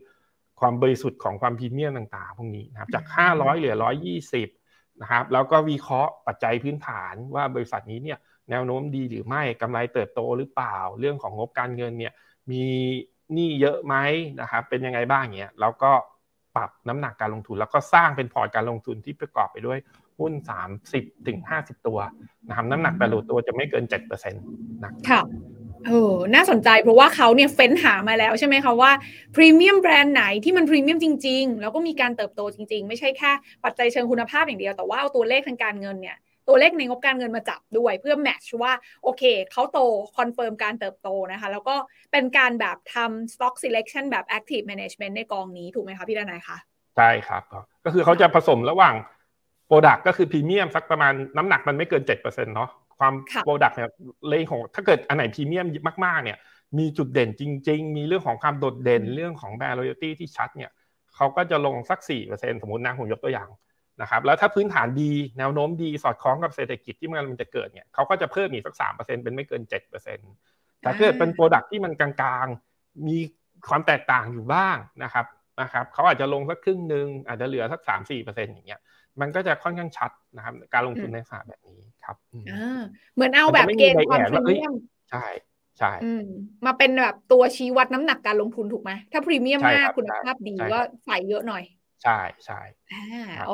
[0.61, 3.75] ความบริสุทธิ์ของความพรีเมียมต่างๆ พวกนี้นะครับจาก 500 เหลือ
[4.39, 8.19] 120 นะครับ แล้วก็วิเคราะห์ปัจจัยพื้นฐานว่าบริษัทนี้เนี่ย
[8.51, 12.13] แนวโน้มดีหรือไม่กำไรเติบโตหรือเปล่า เรื่องของงบการเงินเนี่ย
[12.51, 12.65] มี
[13.33, 13.95] หนี้เยอะไหม
[14.41, 15.93] นะครับเป็นยังไงบ้างเงี้ยแล้วก็
[16.57, 19.79] ปรับน้ำหนักการลงทุน แล้วก็สร้างเป็นพอร์ตการลงทุนที่ประกอบไปด้วย
[20.19, 20.33] หุ้น
[20.81, 21.99] 30ถึง50 ตัว
[22.49, 24.33] นะครับน้ำหนักแต่ละตัวจะไม่เกิน7%
[24.83, 25.23] นะค่ะ
[25.87, 28.91] เออ น่าสนใจเพราะว่าเขาเนี่ยเฟ้นหามาแล้วใช่ไหมคะว่า
[29.35, 33.33] พรีเมียมแบรนด์ไหนที่มันพรีเมียมจริง ๆ แล้วก็มีการเติบโตจริง ๆ ไม่ใช่แค่
[33.65, 36.17] ปัจจัยเชิงคุณภาพอย่างเดียว แต่ว่าเอาตัวเลขทางการเงินเนี่ย
[36.49, 39.79] ตัวเลขในงบการเงินมาจับด้วย เพื่อ match ว่าโอเคเขาโต
[40.17, 41.77] confirm การเติบโตนะคะ แล้วก็
[42.13, 46.57] เป็นการแบบทำ stock selection แบบ active management ในกองนี้ถูกไหมคะพี่ดนายคะ
[46.97, 47.43] ใช่ครับ
[47.85, 48.95] ก็คือเขาจะผสมระหว่าง
[49.69, 53.91] Product ก็คือพรีเมียมสักประมาณน้ำหนักมันไม่เกิน 7%เนาะความ product เนี่ย
[54.29, 55.67] เลยของถ้าเกิดอันไหนพรีเมียม
[56.05, 56.39] มากๆเนี่ย
[56.79, 60.71] มีจุดเด่นจริง ๆ มีเรื่องของความโดดเด่นเรื่องของแบรนด์ loyalty ที่ชัดเนี่ย
[61.15, 61.99] เขาก็จะลงสัก
[62.31, 63.49] 4%สมมตินะผมยกตัวอย่าง
[64.01, 73.17] นะครับแล้วถ้าพื้นฐานดีแนวโน้มดีสอดคล้องกับเศรษฐกิจที่มันจะเกิดเนี่ยเขาก็จะเพิ่มอีกสัก3%เป็นไม่เกิน7%แต่ถ้าเกิดเป็นโปรดักที่มันกลางๆ มี
[73.69, 75.27] ความแตกต่างอยู่บ้างนะครับ
[75.61, 78.81] นะครับเขาอาจจะลงสักครึ่งหนึ่งอาจจะเหลือสัก3-4%อย่างเงี้ย
[79.21, 82.17] มันก็จะค่อนข้างชัดนะครับการลงทุนในสาแบบนี้ครับ
[83.15, 84.75] เหมือนเอาแบบเกณฑ์ความพรีเมียม
[85.11, 85.27] ใช่
[85.79, 85.93] ใช่
[86.67, 91.63] มาเป็นแบบตัวชี้วัดน้ำหนักการลงทุนถูกไหมถ้าพรีเมียมมากคุณภาพดีก็ใส่เยอะหน่อย
[92.05, 92.61] ใช่ใช่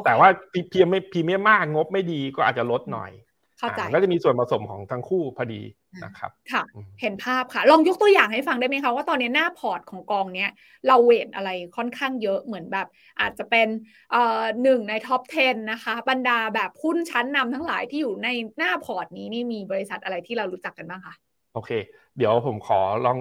[0.06, 3.12] แต่ว่าพรีเมียมพรีเมียมมากงบไม่ดีก็อาจจะลดหน่อย
[3.58, 5.62] เข้าใจก็จะมีส่วนผสมของทั้งคู่พอดี
[6.04, 6.62] นะครับค่ะ
[7.00, 10.50] เห็นภาพค่ะ ลองยกตัวอย่างให้ฟังได้ไหมคะว่าตอนนี้หน้าพอร์ตของกองเนี้ย
[10.86, 12.86] เรา weight อะไรค่อนข้างเยอะเหมือนแบบ
[13.20, 13.68] อาจจะเป็น
[14.12, 21.14] เอ่อหนึ่งในท็อป 10 นะคะ บรรดาแบบหุ้นชั้นนำทั้งหลายที่อยู่ในหน้าพอร์ตนี้นี่มีบริษัทอะไรที่เรารู้จักกันบ้างคะ
[21.54, 21.70] โอเค
[22.16, 23.18] เดี๋ยวผมขอลอง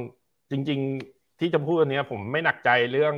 [0.51, 3.15] จริง ๆ ที่จะพูดอันนี้ผมไม่หนักใจเรื่อง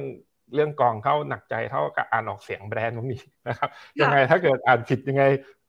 [0.53, 3.69] เรื่องกองเท่าหนักใจเท่ากับอ่านออกเสียงแบรนด์ตรงนี้นะครับ
[4.01, 5.23] ยังไงถ้าเกิดอ่านผิดยังไง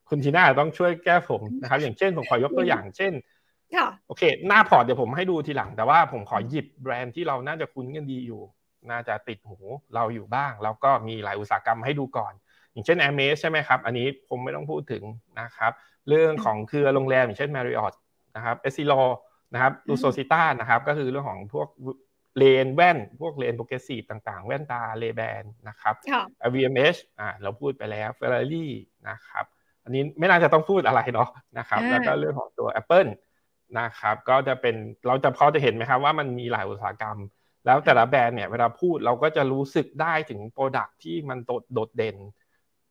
[0.09, 3.13] คุณทีน่าต้องช่วยแก้ผมนะครับ อย่างเช่นผมขอยกตัวอย่างเช่น
[4.07, 8.41] โอเค หน้าพอร์ตเดี๋ยวผมให้ดูทีหลัง แต่ว่าผมขอหยิบแบรนด์ที่เราน่าจะคุ้นกันดีอยู่
[8.91, 9.59] น่าจะติดหู
[9.95, 12.33] เราอยู่บ้าง แล้วก็มีหลายอุตสาหกรรมให้ดูก่อน
[12.71, 15.03] อย่างเช่น Air m e s ใช่ไหมครับ อันนี้ผมไม่ต้องพูดถึง
[15.41, 15.71] นะครับ
[16.09, 17.93] เรื่องของเครือโรงแรมอย่างเช่น Marriott
[18.35, 18.93] นะครับ Essilor
[19.53, 21.67] นะครับ Luxottica นะครับ ก็คือเรื่องของพวก
[22.37, 25.95] เลนส์แว่น พวกเลนส์ progressive ต่างๆ แว่นตา Ray-Ban นะครับ
[26.53, 28.67] VMH อ่าเราพูดไปแล้ว Ferrari
[29.09, 29.45] นะครับ
[29.83, 33.09] อันนี้ไม่น่าจะต้องพูดอะไรเนาะนะครับแล้วก็เรื่องของตัว Apple
[33.79, 34.75] นะครับก็จะเป็น
[35.07, 37.17] เราจะพอจะเห็นไหมครับว่ามันมีหลายอุตสาหกรรม
[37.65, 42.17] แล้วแต่ละแบรนด์เนี่ยเวลาพูดเราก็จะรู้สึกได้ถึงโปรดักที่มันโดดโดดเด่น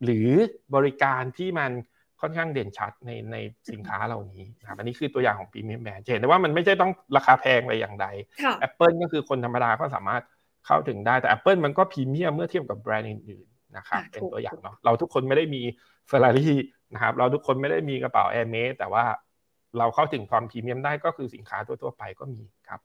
[0.05, 0.29] หรือ
[0.75, 1.71] บริการที่มัน
[2.23, 3.37] ค่อนข้างเด่นชัดในใน
[3.73, 8.07] สินค้าเหล่านี้นะครับอันนี้คือตัวอย่างของพรีเมียมแบรนด์เห็นได้ว่ามันไม่ใช่ต้องราคาแพงอะไรอย่างใด
[8.67, 10.23] Apple ก็คือคนธรรมดาก็สามารถ
[10.67, 15.63] เข้าถึงได้แต่ Apple มันก็พรีเมียมเมื่อเทียบกับแบรนด์อื่นๆนะครับเป็นตัวอย่างเนาะเราทุกคนไม่ได้มี
[16.11, 16.49] Ferrari
[16.95, 19.05] นะครับเราทุกคนไม่ได้มีกระเป๋า Hermès แต่ว่า
[19.79, 22.81] เราเข้าถึงความพรีเมียมได้ก็คือสินค้าทั่วๆไปก็มีครับ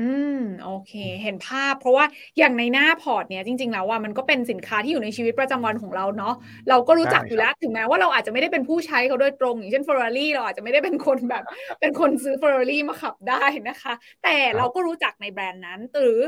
[0.00, 2.04] อืม โอเค เห็นภาพ เพราะว่า
[2.38, 6.34] อย่างในหน้าพอร์ตเนี่ยจริง ๆ แล้วว่ามันก็เป็นสินค้าที่อยู่ในชีวิตประจำวันของเราเนาะ
[6.68, 11.44] เราก็รู้จักอยู่แล้วถึงแม้ว่าเราอาจจะไม่ได้เป็นผู้ใช้เขาโดยตรง อย่างเช่น Ferrari เราอาจจะไม่ได้เป็นคนแบบ
[11.80, 13.92] เป็นคนซื้อ Ferrari มาขับได้นะคะ
[14.24, 16.20] แต่เราก็รู้จักในแบรนด์นั้นหรือ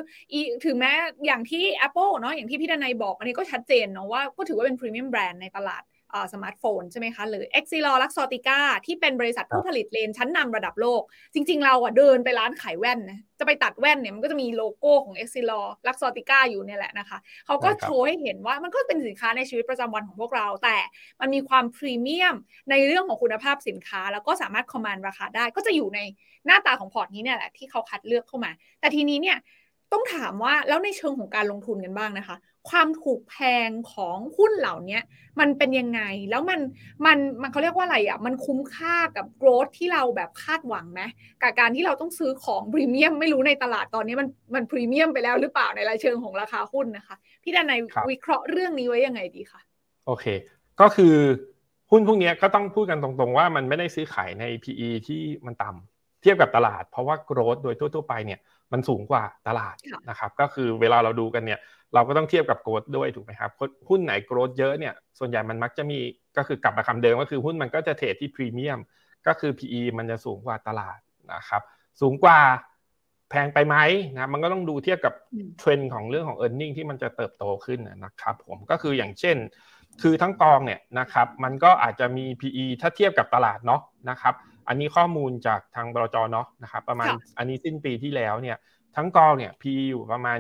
[0.64, 0.92] ถึงแม้
[1.26, 5.83] อย่างที่ Apple เนาะอย่างที่พี่ดนายบอก อันนี้ก็ชัดเจนเนาะว่าก็ถือว่าเป็นพรีเมียมแบรนด์ในตลาด
[6.33, 11.03] สมาร์ทโฟนใช่ไหมคะหรือ e x i l o r Luxottica ที่เป็นบริษัทผู้ผลิตเลนส์ชั้นนำระดับโลก
[11.35, 20.77] จริง ๆ เราอะเดินไปร้านขายแว่นนะจะไปตัดแว่นเนี่ยมันก็จะมีโลโก้ของ e x i l o r Luxottica อยู่เนี่ยแหละนะคะเขาก็โชว์ให้เห็นว่ามันก็เป็นสินค้าในชีวิตประจำวันของพวกเรา แต่
[21.20, 22.35] มันมีความพรีเมียม
[22.70, 26.01] ในเรื่องของคุณภาพสินค้า แล้วก็สามารถ command ราคาได้ก็จะอยู่ใน
[26.46, 29.37] หน้าตาของพอร์ตนี้เนี่ยแหละที่เขาคัดเลือกเข้ามา แต่ทีนี้เนี่ย
[29.92, 32.37] ต้องถามว่าแล้วในเชิงของการลงทุนกันบ้างนะคะ
[32.70, 34.98] ความถูกแพงของหุ้นเหล่านี้
[35.40, 36.00] มันเป็นยังไง
[36.31, 36.61] แล้วมัน
[37.07, 41.00] มันมันเขาเรียกว่าอะไรอะมันคุ้มค่ากับ growth ที่เราแบบคาดหวังไหม
[41.42, 47.79] กับการที่เราต้องซื้อของพรีเมียมไม่รู้ในตลาดตอนนี้มันมันพรีเมียมไปแล้วหรือเปล่าในรายเชิงของราคาหุ้นนะคะพี่ดานาย
[48.11, 49.61] วิเคราะห์เรื่องนี้ไว้ยังไงดีคะ
[50.07, 50.24] โอเค
[50.81, 51.14] ก็คือ
[51.90, 55.89] หุ้นพวกนี้ก็ต้องพูดกันตรงๆว่ามันไม่ได้ซื้อขายใน PE ที่มันต่ำ
[56.22, 58.40] เทียบกับตลาด เพราะว่าโกรธโดยทั่ว ๆ ไปเนี่ย
[58.72, 59.76] มันสูงกว่าตลาด
[60.09, 61.61] นะครับก็คือเวลาเราดูกันเนี่ย
[61.94, 63.50] เราก็ต้องเทียบกับโกรดด้วยถูกไหมครับ
[63.88, 65.98] หุ้นไหนโกรดเยอะเนี่ยส่วนใหญ่มันมักจะมี
[66.37, 68.80] ก็คือกลับมาคำเดิมก็คือหุ้นมันก็จะเทรดที่พรีเมียม
[69.26, 70.98] ก็คือ PE มันจะสูงกว่าตลาด
[71.35, 71.62] นะครับ
[72.00, 72.38] สูงกว่า
[73.30, 73.76] แพงไปไหม
[74.14, 75.14] นะมันก็ต้องดูเทียบกับ
[75.59, 79.37] เทรนด์ของเรื่องของ e a r n i n g ที่มันจะเติบโตขึ้นนะครับผมก็คืออย่างเช่น
[80.02, 84.35] คือทั้งกองเนี่ยนะครับมันก็อาจจะมี PE ถ้าเทียบกับตลาดเนาะนะครับ
[84.71, 87.06] อันนี้ข้อมูลจากทางบรจเนาะนะครับประมาณ
[87.38, 88.56] อันนี้สิ้นปีที่แล้วเนี่ย
[88.96, 90.38] ทั้งกองเนี่ย PE อยู่ประมาณ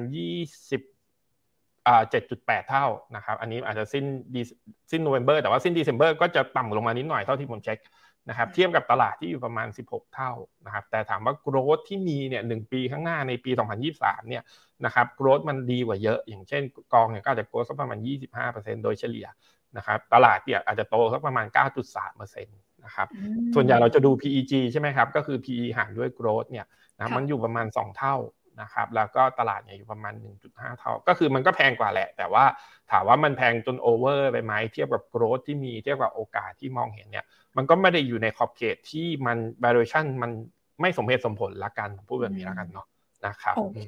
[0.72, 2.02] 20อ่า
[2.36, 4.04] 7.8 เท่านะครับ อันนี้อาจจะสิ้น
[4.34, 4.42] ดี
[4.90, 7.78] สิ้นโนเวม ber แต่ว่าสิ้นเดซ ember ก็จะต่ำลงมานิดหน่อยเท่าที่ผมเช็ค
[8.28, 10.32] นะครับเทียบกับตลาดที่อยู่ประมาณ 16 เท่า
[10.66, 13.50] นะครับแต่ถามว่า growth ที่มีเนี่ยหปีข้างหน้าในปี
[13.90, 14.42] 2023 เนี่ย
[14.84, 16.62] นะครับ growth มันดีกว่าเยอะ อย่างเช่น
[16.92, 17.98] กองเนี่ยก็อาจจะ growth สักประมาณ
[18.42, 19.26] 25%โดยเฉลี่ย
[19.76, 22.46] นะครับตลาดเนี่ยอาจจะโตสักประมาณ 9.3%น
[22.84, 23.08] นะครับ
[23.54, 26.66] ส่วนใหญ่เราจะดู PEG ใช่ไหมครับก็คือ PE หารด้วย growth เนี่ย
[26.98, 28.16] นะมันอยู่ประมาณ 2 เท่า
[28.60, 30.14] นะครับแล้วก็ตลาดเนี่ยอยู่ประมาณ
[30.46, 32.44] 1.5 เท่า ก็คือมันก็แพงกว่าแหละ แต่ว่า
[32.90, 37.24] ถามว่ามันแพงจนโอเวอร์ไปไหมเทียบกับ growth ที่มีเทียบกับโอกาสที่มองเห็นเนี่ย
[37.56, 40.30] มันก็ไม่ได้อยู่ในขอบเขตที่มัน valuation มัน
[40.80, 42.86] ไม่สมเหตุสมผลละกันพูดแบบนี้ละกันเนาะ
[43.26, 43.78] นะครับโอเค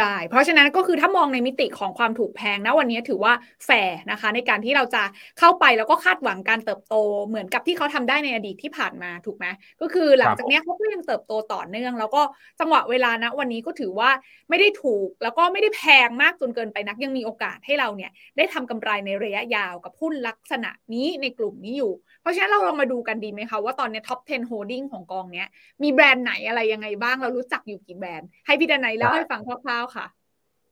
[0.00, 3.32] ได้ เพราะฉะนั้นก็คือถ้ามองในมิติของความถูกแพงนะวันนี้ถือว่า
[3.64, 5.02] แฟร์นะคะ ในการที่เราจะ
[5.38, 6.94] เข้าไปแล้วก็คาดหวังการเติบโต
[7.26, 9.46] เหมือนกับที่เขาทำได้ในอดีตที่ผ่านมาถูกไหม
[9.80, 12.22] ก็คือหลังจากนี้เขาก็ยังเติบโตต่อเนื่อง แล้วก็
[12.60, 14.10] จังหวะเวลานะวันนี้ก็ถือว่า
[14.48, 25.48] ไม่ได้ถูกแล้วก็ไม่ได้แพงมากจนเกินไปนักยังมีโอกาสให้เราเนี่ยได้ทำกำไรในระยะยาวกับหุ้นลักษณะนี้ในกลุ่มนี้อยู่ เพราะฉะนั้นเราลองมาดูกันดีไหมคะว่าตอนนี้ท็อป 10 holding ของกองเนี้ย
[25.82, 30.06] มีแบรนด์ไหนอะไรยังไงบ้างเรารู้จักอยู่กี่แบรนด์ให้พี่ดนัยเล่าให้ฟังคร่าวๆค่ะ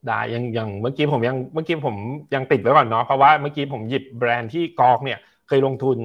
[0.06, 1.96] ได้ยังยังเมื่อกี้ผมยังเมื่อกี้ผม
[2.34, 5.98] ยังติดไว้ก่อนเนาะเพราะว่าเมื่อกี้ผมหยิบแบรนด์ที่กองเนี่ยเคยลงทุน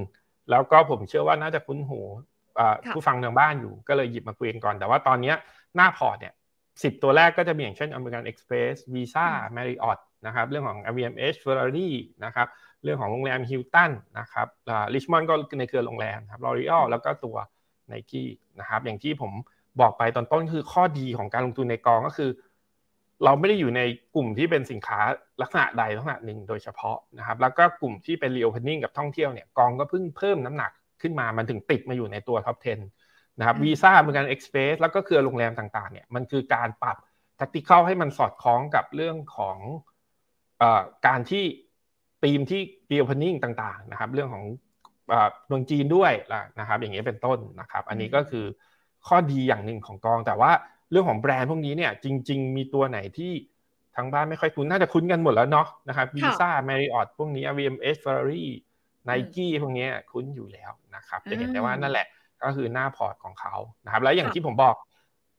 [0.50, 2.00] แล้วก็ผมเชื่อว่าน่าจะคุ้นหู
[2.96, 5.34] ผู้ฟังทางบ้านอยู่ก็เลยหยิบมาคุยกันก่อน แต่ว่าตอนนี้
[5.76, 6.34] หน้าพอร์ตเนี่ย
[6.84, 11.90] สิบตัวแรกก็จะมีอย่างเช่น American Express Visa Marriott นะครับเรื่องของ LVMH Ferrari
[12.26, 12.48] นะครับ
[12.84, 14.48] เรื่องของโรงแรม Hilton นะครับ
[14.94, 17.36] Richemont ก็ในเครือโรงแรมครับ L'Oréal แล้วก็ตัว
[17.92, 18.30] n i กี้
[18.60, 19.32] นะครับอย่างที่ผม
[19.82, 22.30] บอกไปตอนต้นคือข้อดีของการลงทุนในกองก็คือ
[23.26, 23.82] เราไม่ได้อยู่ใน
[24.16, 25.00] กลุ่มที่เป็นสินค้า
[25.42, 36.98] ลักษณะใดลักษณะหนึ่งโดยเฉพาะนะครับ แล้วก็กลุ่มที่เป็น reopening กับท่องเที่ยวเนี่ยกองก็เพิ่งเพิ่มน้ำหนักขึ้นมามันถึงติดมาอยู่ในตัวท็อป10นะครับวีซ่าเหมือนกัน Express แล้วก็เครือโรงแรมต่างๆเนี่ยมันคือการปรับ
[37.40, 39.58] tactical ให้มันสอดคล้องกับเรื่องของ
[40.62, 40.64] อ
[41.08, 41.44] การที่
[42.24, 42.62] ธีมที่
[42.92, 44.44] reopening ต่างๆนะครับ เรื่องของ
[45.48, 46.12] เมืองจีนด้วย
[46.60, 48.46] นะครับ อย่างนี้เป็นต้นนะครับ อันนี้ก็คือ
[49.08, 50.52] ข้อดีอย่างหนึ่งของกองแต่ว่า
[50.92, 53.32] เรื่องของแบรนด์พวกนี้เนี่ยจริง ๆ มีตัวไหนที่
[53.96, 58.46] ทั้งบ้านไม่ค่อยคุ้นน่าจะคุ้นกันหมดแล้วเนาะนะครับวีซ่าแมริออตพวกนี้ VMH Ferrari
[59.10, 62.08] Nike พวกนี้คุ้นอยู่แล้วนะครับจะเห็นได้ว่านั่นแหละ
[62.44, 64.76] ก็คือหน้าพอร์ตของเขานะครับแล้วอย่างที่ผมบอก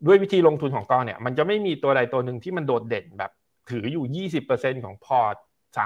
[0.06, 3.30] ด้วยวิธีลงทุนของกองเนี่ย มันจะไม่มีตัวใดตัวหนึ่งที่มันโดดเด่นแบบ
[3.70, 5.34] ถืออยู่ 20%ของพอร์ต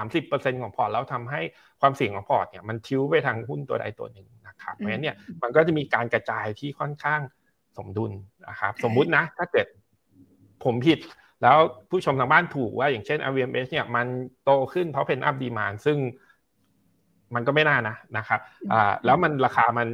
[0.06, 1.40] 30%ของพอร์ตแล้วทำให้
[1.80, 7.20] ความเสี่ยงของพอร์ตเนี่ยมันทิ้วไปทางหุ้นตัวใดตัวหนึ่งนะครับเพราะฉะนั้นเนี่ยมันก็จะมีการกระจายที่ค่อนข้าง
[7.78, 8.12] สมดุล
[8.48, 9.66] นะครับสมมุตินะ ถ้าเกิด
[10.64, 10.98] ผมผิด
[11.42, 11.56] แล้ว
[11.90, 14.06] ผู้ชมทางบ้านถูกว่าอย่างเช่น LVMH เนี่ยมัน
[14.44, 15.98] โตขึ้นเพราะ pent-up demand ซึ่ง
[17.34, 18.40] มันก็ไม่น่านะนะครับ
[18.72, 19.88] อ่าแล้วมันราคามัน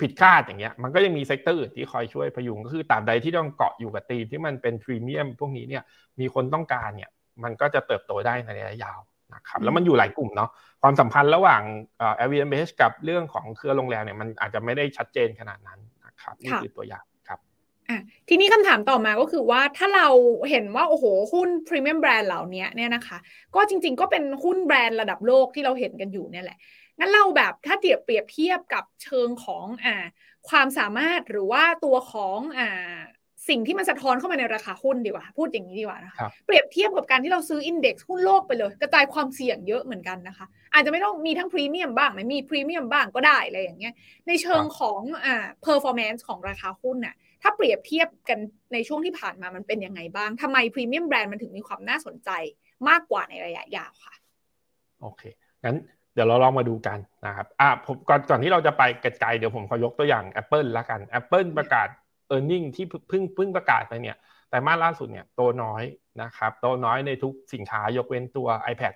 [0.00, 5.82] ผิดคาดอย่างเงี้ยมันก็ยังมีเซกเตอร์อื่นที่คอยช่วยพยุงก็คือตราบใดที่ต้องเกาะอยู่กับธีมที่มันเป็นพรีเมียมพวกนี้เนี่ย
[6.20, 7.10] มีคนต้องการเนี่ย
[7.42, 8.98] มันก็จะเติบโตได้ในระยะยาว
[9.34, 10.50] นะครับแล้วมันอยู่หลายกลุ่มเนาะ
[10.82, 11.62] ความสัมพันธ์ระหว่าง
[11.98, 17.40] เอ่อ LVMH กับเรื่องของเครือโรงแรมเนี่ยมันอาจจะไม่ได้ชัดเจนขนาดนั้นนะ ครับนี่คือตัวอย่างครับ
[17.88, 17.98] อะ
[18.28, 20.08] ทีนี้คำถามต่อมาก็คือว่าถ้าเรา
[20.50, 23.18] เห็นว่าโอ้โหหุ้นพรีเมียมแบรนด์เหล่านี้เนี่ยนะคะ
[23.54, 26.58] ก็จริง ๆ ก็เป็นหุ้นแบรนด์ระดับโลกที่เราเห็นกันอยู่เนี่ยแหละ
[26.98, 30.04] งั้นเราแบบถ้าเทียบเปรียบเทียบกับเชิงของอ่า
[30.48, 32.98] ความสามารถหรือว่าตัวของอ่า
[33.48, 43.94] สิ่งที่มันสะท้อนเข้ามาในราคาหุ้นดีกว่า พูดอย่างนี้ดีกว่านะคะเปรียบเทียบกับการที่เราซื้อ index หุ้นโลกไปเลย กระจายความเสี่ยงเยอะเหมือนกันนะคะ อาจจะไม่ต้องมีทั้งพรีเมียมบ้างไม่มีพรีเมียมบ้างก็ได้อะไรอย่างเงี้ย
[44.28, 48.38] ในเชิงของอ่า performance ของราคาหุ้นน่ะถ้าเปรียบเทียบกัน
[48.72, 52.30] ในช่วงที่ผ่านมามันเป็นยังไงบ้างทำไมพรีเมียมแบรนด์มันถึงมีความน่าสนใจ
[52.88, 54.14] มากกว่าในระยะยาวค่ะ
[55.00, 55.22] โอเค
[55.64, 55.76] งั้น
[56.14, 61.88] เดี๋ยวเราลองมาดูกันนะครับอะผมก่อนก่อนที่เราจะไปไกลๆเดี๋ยวผมขอยกตัวอย่าง Apple ละกัน Apple ประกาศ
[62.34, 64.16] e a r n i n g ที่เพิ่งเพิ่งประกาศไปเนี่ย
[64.50, 65.82] แต่มาล่าสุดเนี่ยโตน้อย
[66.22, 68.94] นะครับโตน้อยในทุกสินค้ายกเว้นตัว iPad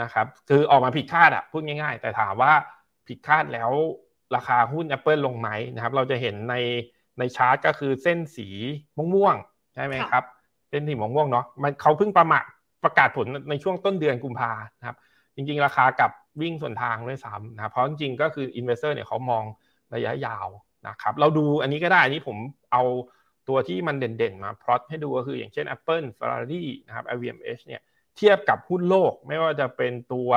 [0.00, 2.52] นะครับคือออกมาผิดคาดอะพูดง่ายๆ แต่ถามว่า
[3.08, 3.70] ผิดคาดแล้ว
[4.36, 6.54] ราคาหุ้น Apple ลงไหมนะครับ เราจะเห็นใน
[7.18, 8.48] ในชาร์ตก็คือเส้นสี
[9.14, 10.24] ม่วงๆใช่ไหมครับ
[10.70, 12.44] เส้นสีม่วงๆเนาะมันเขาเพิ่งประมาท
[12.84, 14.96] ประกาศผลในช่วงต้นเดือนกุมภานะครับ
[15.34, 16.10] จริงๆ ราคากลับ
[16.42, 19.44] วิ่งสวนทางด้วยซ้ำนะเพราะจริงๆก็คือ investor เนี่ยเขามอง
[19.94, 20.46] ระยะยาว
[20.88, 22.36] นะครับเราดูอันนี้ก็ได้อันนี้ผม
[22.72, 22.82] เอา
[23.48, 27.82] ตัวที่มันเด่นๆ มาพลอตให้ดูก็คืออย่างเช่น Apple Ferrari นะครับ LVMH เนี่ย
[28.16, 30.30] เทียบกับหุ้นโลกไม่ว่าจะเป็นตัว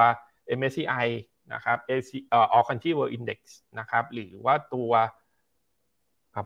[0.57, 1.07] MSCI
[1.53, 3.39] นะครับ AC เอ่อ All Country World Index
[3.79, 4.91] นะครับหรือว่าตัว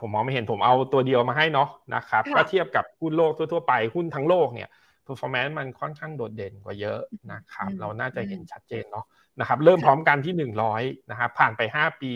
[0.02, 4.70] ผมมองไม่เห็นผมเอาตัวเดียวมาให้เนาะนะครับก็เทียบกับหุ้นโลกทั่วๆไปหุ้นทั้งโลกเนี่ย
[5.08, 7.00] performance มันค่อนข้างโดดเด่นกว่าเยอะ
[7.32, 9.06] นะครับ เราน่าจะเห็นชัดเจนเนาะ
[9.40, 12.12] นะครับ เริ่มพร้อมกันที่ 100นะครับผ่านไป 5 ปี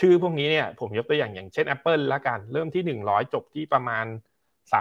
[0.00, 4.06] ชื่อพวกนี้เนี่ยผมยกตัวอย่างอย่างเช่น Apple ละกัน เริ่มที่ 100 จบที่ประมาณ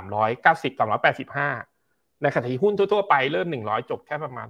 [0.03, 0.80] 390
[1.49, 4.49] 385 ในขณะที่หุ้นทั่วๆไปเริ่ม 100 จบแค่ประมาณ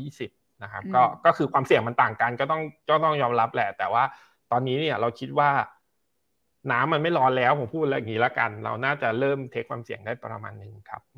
[0.00, 4.04] 120 นะครับก็ก็คือความเสี่ยงมันต่างกันก็ต้องก็ต้องยอมรับแหละ แต่ว่า
[4.50, 5.50] ตอนนี้เนี่ยเราคิดว่า
[6.72, 11.14] น้ำมันไม่ร้อนแล้วผมพูดอะไรอย่างนี้ละกัน เราน่าจะเริ่มเทคความเสี่ยงได้ประมาณนึงครับเ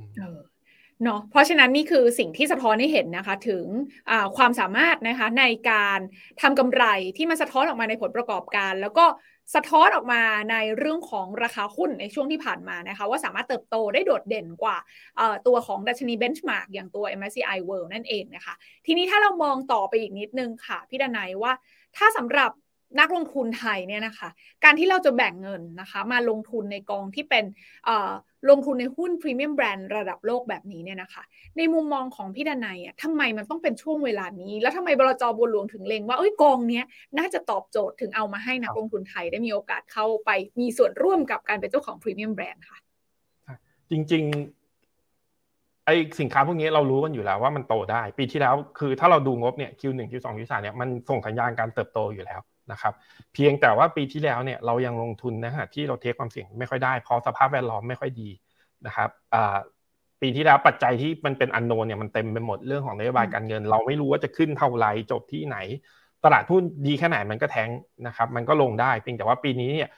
[1.08, 3.64] นาะเพราะฉะนั้นนี่คือสิ่งที่สะท้อนให้เห็นนะคะถึง
[4.36, 5.98] ความสามารถนะคะในการ
[6.42, 6.84] ทำกำไร
[7.16, 9.04] ที่มันสะท้อนออกมาในผลประกอบการ แล้วก็
[9.54, 14.76] สะท้อนออกมาในเรื่องของราคาหุ้นในช่วงที่ผ่านมานะคะว่าสามารถเติบโตได้โดดเด่นกว่า
[15.46, 18.54] ตัวของดัชนีเบนช์มาร์กอย่างตัว MSCI World นั่นเองนะคะ
[18.86, 21.52] ทีนี้ถ้าเรามองต่อไปอีกนิดนึงค่ะพี่ดนัยว่า
[21.96, 22.50] ถ้าสำหรับ
[23.00, 24.28] นักลงทุนไทยเนี่ยนะคะ
[24.64, 27.44] การที่เราจะแบ่งเงินนะคะมาลงทุนในกองที่เป็น
[28.50, 31.22] ลงทุนในหุ้นพรีเมียมแบรนด์ระดับโลกแบบนี้เนี่ยนะคะ
[31.56, 36.84] ในมุมมองของพี่ดนัยอะทำไมมันต้องเป็นช่วงเวลานี้ แล้วทำไมบลจบัวหลวงถึงเลงว่าเอ้ยกองเนี้ย
[37.18, 40.30] น่าจะตอบโจทย์ถึงเอามาให้นักลงทุนไทยได้มีโอกาสเข้าไป
[40.60, 42.78] มีส่วนร่วมกับการเป็นเจ้าของพรีเมียมแบรนด์ค่ะ
[43.90, 45.90] จริงๆไอ
[46.20, 52.40] สินค้าพวกนี้เรารู้กันอยู่แล้วว่ามันโตได้ ปีที่แล้วคือถ้าเราดูงบเนี่ย Q1 Q2 Q3 เนี่ยมันส่งสัญญาณการเติบโตอยู่แล้ว
[52.72, 52.94] นะครับ
[53.34, 58.30] เพียงแต่ว่าปีที่แล้วเนี่ยเรายังลงทุนนะฮะที่เราเทคความเสี่ยงไม่ค่อยได้เพราะสภาพแวดล้อมไม่ค่อยดี
[58.86, 59.10] นะครับ
[60.20, 65.56] ปีที่แล้วปัจจัยที่มันเป็นอันโนนเนี่ยมันเต็มไปหมดเรื่องของนโยบายการเงิน เราไม่รู้ว่าจะขึ้นเท่าไหร่จบที่ไหน
[66.24, 67.68] ตลาดหุ้นดีแค่ไหนมันก็แทง
[68.06, 69.88] นะครับมันก็ลงได้เพียงแต่ว่าปีนี้เนี่ย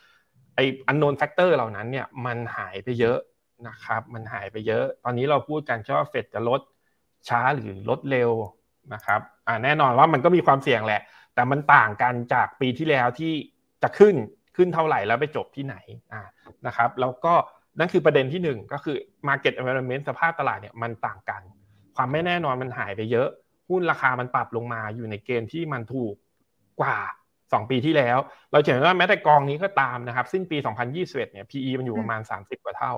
[0.54, 3.18] ไอ้ unknown factor เหล่านั้นเนี่ยมันหายไปเยอะ
[3.68, 6.60] นะครับมันหายไปเยอะ ตอนนี้เราพูดกันว่าเฟดจะลด
[7.28, 8.30] ช้าหรือลดเร็ว
[8.94, 11.00] นะครับอ่าแน่นอนว่ามันก็มีความเสี่ยงแหละ
[11.36, 13.32] แต่มันต่างกันจากปีที่แล้วที่
[13.82, 14.14] จะขึ้น
[14.56, 15.76] ขึ้นเท่าไหร่แล้วไปจบที่ไหน
[16.12, 16.22] อ่า
[16.66, 17.34] นะครับ แล้วก็
[17.78, 18.96] นั่นคือประเด็นที่ 1 ก็คือ
[19.28, 21.42] Market Environment สภาพตลาดเนี่ยมันต่างกัน
[21.96, 23.28] ความไม่แน่นอนมันหายไปเยอะ
[23.68, 26.14] หุ้นราคามันปรับลงมาอยู่ในเกณฑ์ที่มันถูก
[26.80, 26.96] กว่า
[27.34, 28.18] 2 ปีที่แล้ว
[28.50, 30.56] เราเห็นว่าแม้แต่กองนี้ก็ตามนะครับสิ้นปี
[30.94, 32.92] 2021 เนี่ย PE มันอยู่ประมาณ 30 กว่าเท่า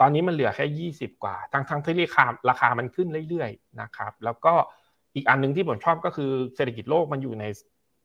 [0.00, 4.54] ตอนนี้มันเหลือแค่ 20 กว่า ทั้งทั้งที่ราคาราคามันขึ้นเรื่อยๆนะครับ แล้วก็
[5.14, 7.44] อีกอันหนึ่งที่ผมชอบก็คือเศรษฐกิจโลกมันอยู่ใน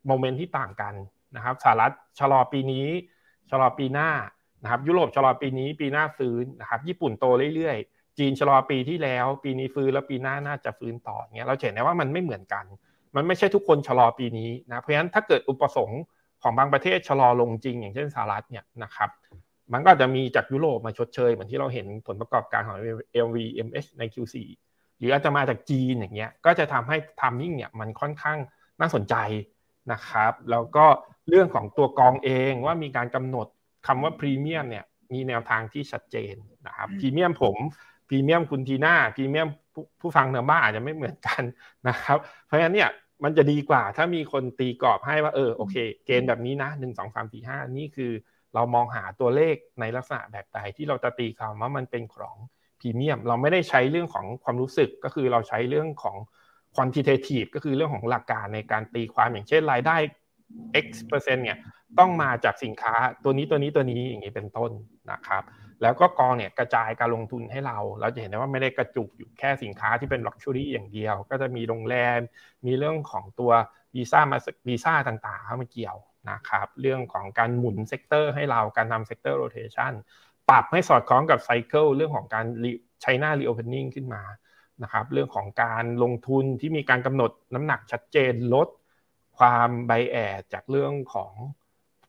[0.07, 0.93] โมเมนต์ที่ต่างกัน
[1.35, 2.87] นะครับสหรัฐชะลอปีนี้
[3.51, 4.09] ชะลอปีหน้า
[4.63, 12.65] นะครับยุโรปชะลอปีนี้ปีหน้าฟื้นนะครับญี่ปุ่นโตเรื่อยๆ จีนชะลอปีที่แล้ว ปีนี้ฟื้นแล้วปีหน้าน่าจะฟื้นต่อเงี้ยเราเห็นได้ว่ามันไม่เหมือนกัน
[13.15, 16.01] มันไม่ใช่ทุกคนชะลอปีนี้นะเพราะฉะนั้นถ้าเกิดอุปสงค์
[16.43, 19.09] ของบางประเทศชะลอลงจริง อย่างเช่นสหรัฐเนี่ยนะครับ
[19.73, 22.77] มันก็จะมีจากยุโรปมาชดเชยเหมือนที่เราเห็นผลประกอบการของ
[23.25, 24.35] LVMH ใน Q4
[24.99, 28.37] หรืออาจจะมาจากจีนอย่างเงี้ยก็จะทำให้ทามมิ่งเนี่ยมันค่อนข้าง
[28.79, 29.15] น่าสนใจ
[29.91, 30.85] นะครับแล้วก็
[31.29, 33.47] เรื่องของตัวกองเองว่ามีการกำหนด
[33.87, 36.35] คำว่าพรีเมียมเนี่ยมีแนวทางที่ชัดเจน
[36.67, 37.55] นะครับพรีเมียมผม
[38.07, 39.47] พรีเมียมคุณทีน่าพรีเมียม
[40.01, 41.43] ผู้ฟังเนื้อบ้าอาจจะไม่เหมือนกัน
[41.87, 42.89] นะครับ เพราะฉะนั้นเนี่ย
[43.23, 45.75] มันจะดีกว่าถ้ามีคนตีกรอบให้ว่าเออโอเค
[46.05, 48.11] เกณฑ์แบบนี้นะหนึ่งสองสามสี่ห้านี่คือ
[48.53, 52.37] เรามองหาตัวเลขในลักษณะแบบใดที่เราจะตีคำว่ามันเป็นของ
[52.79, 56.17] พรีเมียมเราไม่ได้ใช้เรื่องของความรู้สึกก็คือเราใช้เรื่องของ
[56.75, 59.95] quantitative ก็คือเรื่องของหลักการในการตีความอย่างเช่นรายได้
[60.85, 61.57] x เปอร์เซ็นต์เนี่ย
[61.99, 64.71] ต้องมาจากสินค้าตัวนี้ตัวนี้ตัวนี้อย่างนี้เป็นต้น
[65.11, 65.43] นะครับ
[65.81, 72.19] แล้วก็กองเนี่ยกระจายการลงทุนให้เรา เราจะเห็นได้ว่าไม่ได้กระจุกอยู่แค่สินค้าที่เป็น luxury อย่างเดียว ก็จะมีโรงแรม
[72.65, 73.51] มีเรื่องของตัว
[73.95, 75.97] วีซ่ามาวีซ่าต่างๆเข้ามาเกี่ยว
[76.31, 79.93] นะครับ เรื่องของการหมุน sector ให้เราการทำ sector rotation
[80.49, 82.45] ปรับให้สอดคล้องกับ cycle เรื่องของการ
[83.01, 84.23] China reopening ขึ้นมา
[84.83, 88.67] นะครับเรื่องของการลงทุนที่มีการกำหนดน้ำหนักชัดเจนลด
[89.37, 91.31] ความไบแอดจากเรื่องของ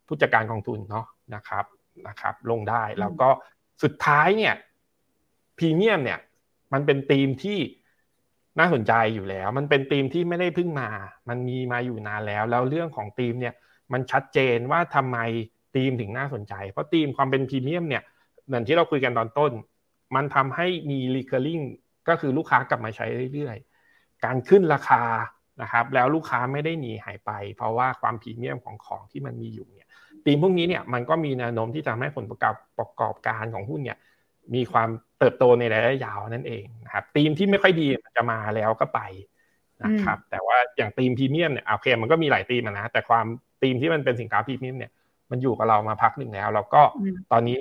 [0.06, 1.64] ผู้จัดการกองทุนเนาะนะครับ
[2.08, 3.28] นะครับ ลงได้แล้วก็
[3.82, 4.54] สุดท้ายเนี่ย
[5.58, 6.18] พรีเมียมเนี่ย
[6.72, 7.58] มันเป็นธีมที่
[8.58, 10.88] น่าสนใจอยู่แล้ว มันเป็นธีมที่ไม่ได้เพิ่งมา
[11.28, 13.54] มันมีมาอยู่นานแล้ว แล้วเรื่องของธีมเนี่ย
[13.92, 15.18] มันชัดเจนว่าทำไม
[15.74, 18.02] ธีมถึงน่าสนใจ เพราะธีมความเป็นพรีเมียมเนี่ย
[18.50, 19.52] เหมือนที่เราคุยกันตอนต้น
[20.14, 21.64] มันทำให้มี recurring
[22.08, 25.02] ก็คือลูกค้ากลับมาใช้เรื่อยๆ การขึ้นราคา
[25.62, 29.88] นะครับ แล้วลูกค้าไม่ได้หนีหายไป เพราะว่าความพรีเมียมของของที่มันมีอยู่เนี่ย
[30.24, 33.98] ตีมพวกนี้เนี่ยมันก็มีแนวโน้มที่จะให้ผลประกอบประกอบการของหุ้นเนี่ย
[34.54, 34.88] มีความ
[35.18, 39.00] เติบโตในระยะยาวนั่นเองนะครับตีมที่ไม่ค่อยดีมันจะมาแล้วก็ไป
[39.84, 43.26] นะครับ แต่ว่าอย่างตีมพรีเมียมเนี่ยโอเคมันก็มีหลายตีมนะแต่ความ
[43.62, 44.92] ตีมที่มันเป็นสินค้าพรีเมียมเนี่ย
[45.30, 46.82] มันอยู่กับเรามาพักหนึ่งแล้ว แล้วก็
[47.32, 47.56] ตอนนี้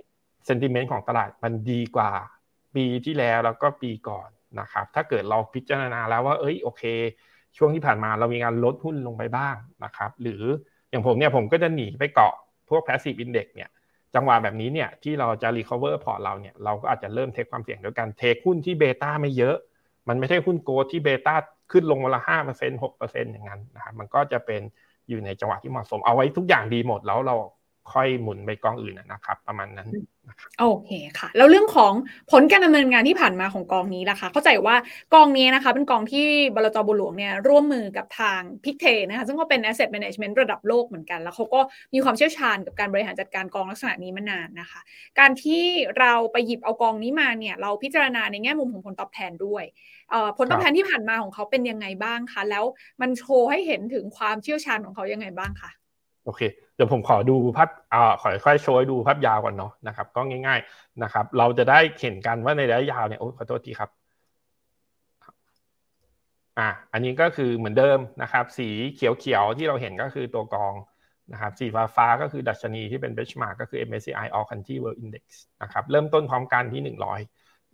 [0.45, 2.11] เซนติเมนต์ของตลาดมันดีกว่า
[2.75, 4.29] ปีที่แล้วแล้วก็ปีก่อน
[4.59, 6.83] นะครับ ถ้าเกิดเราพิจารณาแล้วว่า เอ้ยโอเค
[7.57, 10.41] ช่วงที่ผ่านมาเรามีการลดหุ้นลงไปบ้างนะครับ หรือ
[10.89, 12.33] อย่างผมเนี่ยผมก็จะหนีไปเกาะ
[12.69, 13.69] พวก passive index เนี่ย
[14.15, 19.55] จังหวะแบบนี้เนี่ยที่เราจะ recover พอร์ตเราเนี่ยเราก็อาจจะเริ่ม take ความเสี่ยงด้วยการ take หุ้นที่ beta ไม่เยอะ
[20.09, 21.35] มันไม่ใช่หุ้น growth ที่ beta
[21.71, 24.61] ขึ้นลงมาละห้าเปอร์เซ็นต์หกเปอร์เซ็นต์อย่างนั้นนะครับมันก็จะเป็น
[25.09, 27.35] อยู่ในจังหวะที่เหมาะสมเอาไว้ทุกอย่างดีหมดแล้วเรา
[27.91, 29.89] ค่อยหมุนไปกองอื่นนะครับ ประมาณนั้น
[30.59, 31.93] โอเคค่ะ แล้วเรื่องของ
[32.31, 34.75] ผลการดำเนินงานที่ผ่านมาของกองนี้ล่ะคะ เข้าใจว่า
[35.13, 36.25] กองนี้นะคะ เป็นกองที่
[36.55, 41.59] บลจบุหลวงเนี่ยร่วมมือกับทางพิกเทนะคะ ซึ่งก็เป็น asset management ระดับโลกเหมือนกัน แล้วเขาก็
[41.93, 44.79] มีความเชี่ยวชาญกับการบริหารจัดการกองลักษณะนี้มานานนะคะ
[45.19, 45.63] การที่
[45.99, 49.63] เราไปหยิบเอากองนี้มาเนี่ย เราพิจารณาในแง่มุมของผลตอบแทนด้วย
[50.37, 52.65] ผลตอบแทนที่ผ่านมาของเขาเป็นยังไงบ้างคะ แล้ว
[53.01, 55.71] มันโชว์ให้เห็นถึงความเชี่ยวชาญของเขายังไงบ้างคะ
[56.29, 56.43] โอเค
[56.75, 63.89] เดี๋ยวผมขอดูภาพอ่าขอค่อยโชว์ดูภาพยาวก่อนเนาะนะครับ ก็ง่ายๆนะครับ เราจะได้เห็นกันว่าในระยะยาวเนี่ยโอ้ขอโทษทีครับ
[66.57, 70.73] อ่าอันนี้ก็คือเหมือนเดิมนะครับ สีเขียวๆที่เราเห็นก็คือตัวกอง
[71.33, 75.25] นะครับสีฟ้าฟ้าก็คือดัชนีที่เป็นเบชมาร์กก็คือ MSCI All Country World Index
[75.63, 77.19] นะครับเริ่มต้นพร้อมกันที่ 100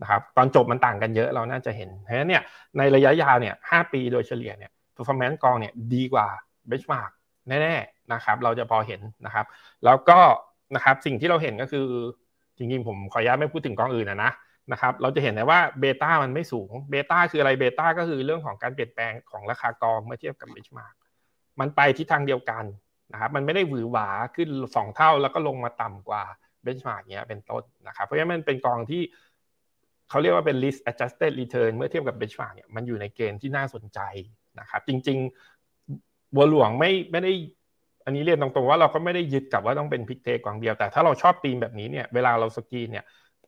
[0.02, 2.44] นะครับตอนจบมันต่างกันเยอะเราน่าจะเห็นเพราะฉะนั้นเนี่ย
[2.78, 6.28] ในระยะยาวเนี่ย5ปีโดยเฉลี่ยเนี่ย performance กองเนี่ยดีกว่า
[6.68, 7.12] benchmark
[7.48, 9.46] แน่ๆ นะครับ เราจะพอเห็นนะครับ
[9.86, 10.20] แล้วก็
[10.76, 11.88] นะครับสิ่งที่เราเห็นก็คือ
[12.58, 14.32] จริงๆผมขออนุญาตไม่พูดถึงกองอื่นนะนะ
[14.72, 20.94] นะครับเราจะเห็นได้ว่า beta มันไม่สูง beta คืออะไร beta ก็คือเรื่องของการเปลี่ยนแปลงของราคากองเมื่อเทียบกับ benchmark
[21.60, 22.66] มันไปทิศทางเดียวกัน
[23.12, 26.24] นะครับมันไม่ได้หวือหวาขึ้นสองเท่าแล้วก็ลงมาต่ำกว่า
[26.64, 29.02] benchmark เนี้ยเป็นต้นนะครับเพราะฉะนั้นมันเป็นกองที่
[30.10, 34.00] เขาเรียกว่าเป็น risk adjusted return เมื่อเทียบกับ benchmark เนี่ยมันอยู่ในเกณฑ์ที่น่าสนใจ
[34.60, 37.34] นะครับจริงๆบัวหลวงไม่ไม่ได้
[38.06, 43.04] อันนี้เรียนตรงๆว่าเราก็ไม่ได้ยึดกับว่าต้องเป็น Pictet กองเดียวแต่ถ้าเราชอบธีมแบบนี้เนี่ยเวลาเราสกีเนี่ย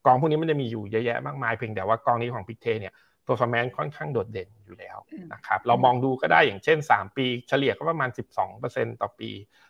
[0.06, 2.94] กองพวกนี้มันจะมีอยู่เยอะแยะมากมายเพียงแต่ว่ากองนี้ของ Pictet เนี่ย
[3.28, 4.98] performance ค่อนข้างโดดเด่นอยู่แล้ว
[5.34, 8.10] นะครับเรามองดูก็ได้อย่างเช่น 3 ปี เฉลี่ยก็ประมาณ
[8.56, 9.30] 12%ต่อปี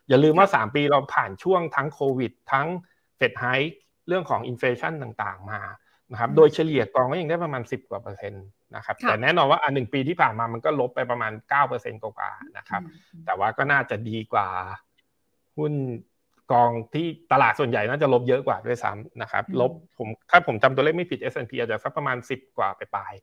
[0.10, 2.68] อย่าลืมว่า 3 ปีเราผ่านช่วงทั้งโควิด ทั้ง
[3.18, 3.46] เฟดไฮ
[4.08, 5.62] เรื่องของอินฟลชันต่างๆมา
[6.12, 8.46] นะครับโดยเฉลี่ยกองก็ยังได้ประมาณ 10กว่าเปอร์เซ็นต์
[8.76, 11.32] นะครับแต่แน่นอนว่าอันหนึ่งปีที่ผ่านมามันก็ลบไปประมาณ
[11.68, 12.82] 9%กว่าๆนะครับ
[13.26, 14.48] แต่ว่าก็น่าจะดีกว่า
[15.58, 15.74] หุ้น
[16.52, 23.14] กองที่ตลาดส่วนใหญ่น่าจะลบเยอะกว่าด้วยซ้ำนะครับ ลบผมถ้าผมจำตัวเลขไม่ผิด S&P อาจจะสักประมาณ 10 กว่าไปปลาย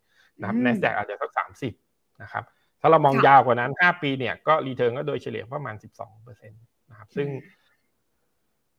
[0.40, 1.30] นะครับ n น s d a q อาจจะสัก
[1.78, 2.44] 30นะครับ
[2.80, 5.74] ถ้าเรามองยาวกว่านั้น 5 ปีเนี่ยก็รีเทิร์นก็โดยเฉลี่ยประมาณ
[6.12, 7.28] 12%นะครับ ซึ่ง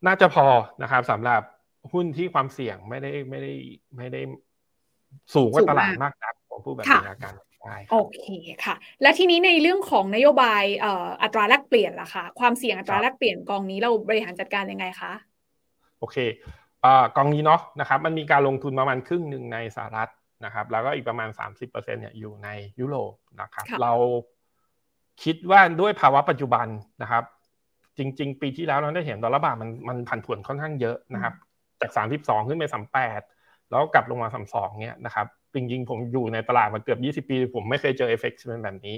[0.06, 0.46] น่าจะพอ
[0.82, 1.42] นะครับสำหรับ
[1.94, 3.54] หุ้นที่ความเสี่ยงไม่ได้ไม่ได้
[3.98, 4.22] ไม่ได้
[5.34, 7.36] สูงกว่าตลาดมากนัก ของผู้แบบนี้กัน
[7.92, 8.24] โอเค
[8.66, 10.64] ค่ะ และทีนี้ในเรื่องของนโยบาย
[11.22, 15.12] อัตราแลกเปลี่ยนล่ะคะความเสี่ยงอัตราแลกเปลี่ยนกองนี้เราบริหารจัดการยังไงคะ
[16.00, 16.18] โอเค
[17.16, 20.10] กองนี้เนาะนะครับมันมีการลงทุนประมาณครึ่งหนึ่งในสหรัฐ
[20.46, 22.50] นะครับแล้วก็อีกประมาณ 30%เนี่ยอยู่ใน
[22.80, 23.94] ยุโรปนะครับเรา
[25.24, 26.68] คิดว่าด้วยภาวะปัจจุบัน
[27.02, 27.24] นะครับ
[27.98, 31.34] จริง ๆ ปีที่แล้วเราได้เห็นดอลลาร์บาทมันมันผันผวนค่อนข้างเยอะนะครับ
[31.82, 32.64] จาก 32 ขึ้นไป
[33.14, 38.96] 38 แล้วกลับลงมา 32 เนี่ยนะครับ จริงๆ ผมอยู่ในตลาดมาเกือบ 20 ปี ผมไม่เคยเจอ FX เป็นแบบนี้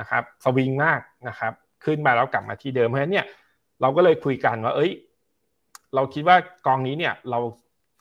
[0.00, 1.52] นะครับสวิงมากนะครับ
[1.84, 3.26] ขึ้นมาแล้วกลับมาที่เดิมเพราะฉะนั้นเนี่ย
[3.80, 4.92] เราก็เลยคุยกันว่า เอ้ย
[5.94, 6.36] เราคิดว่า
[6.66, 7.38] กองนี้เนี่ยเรา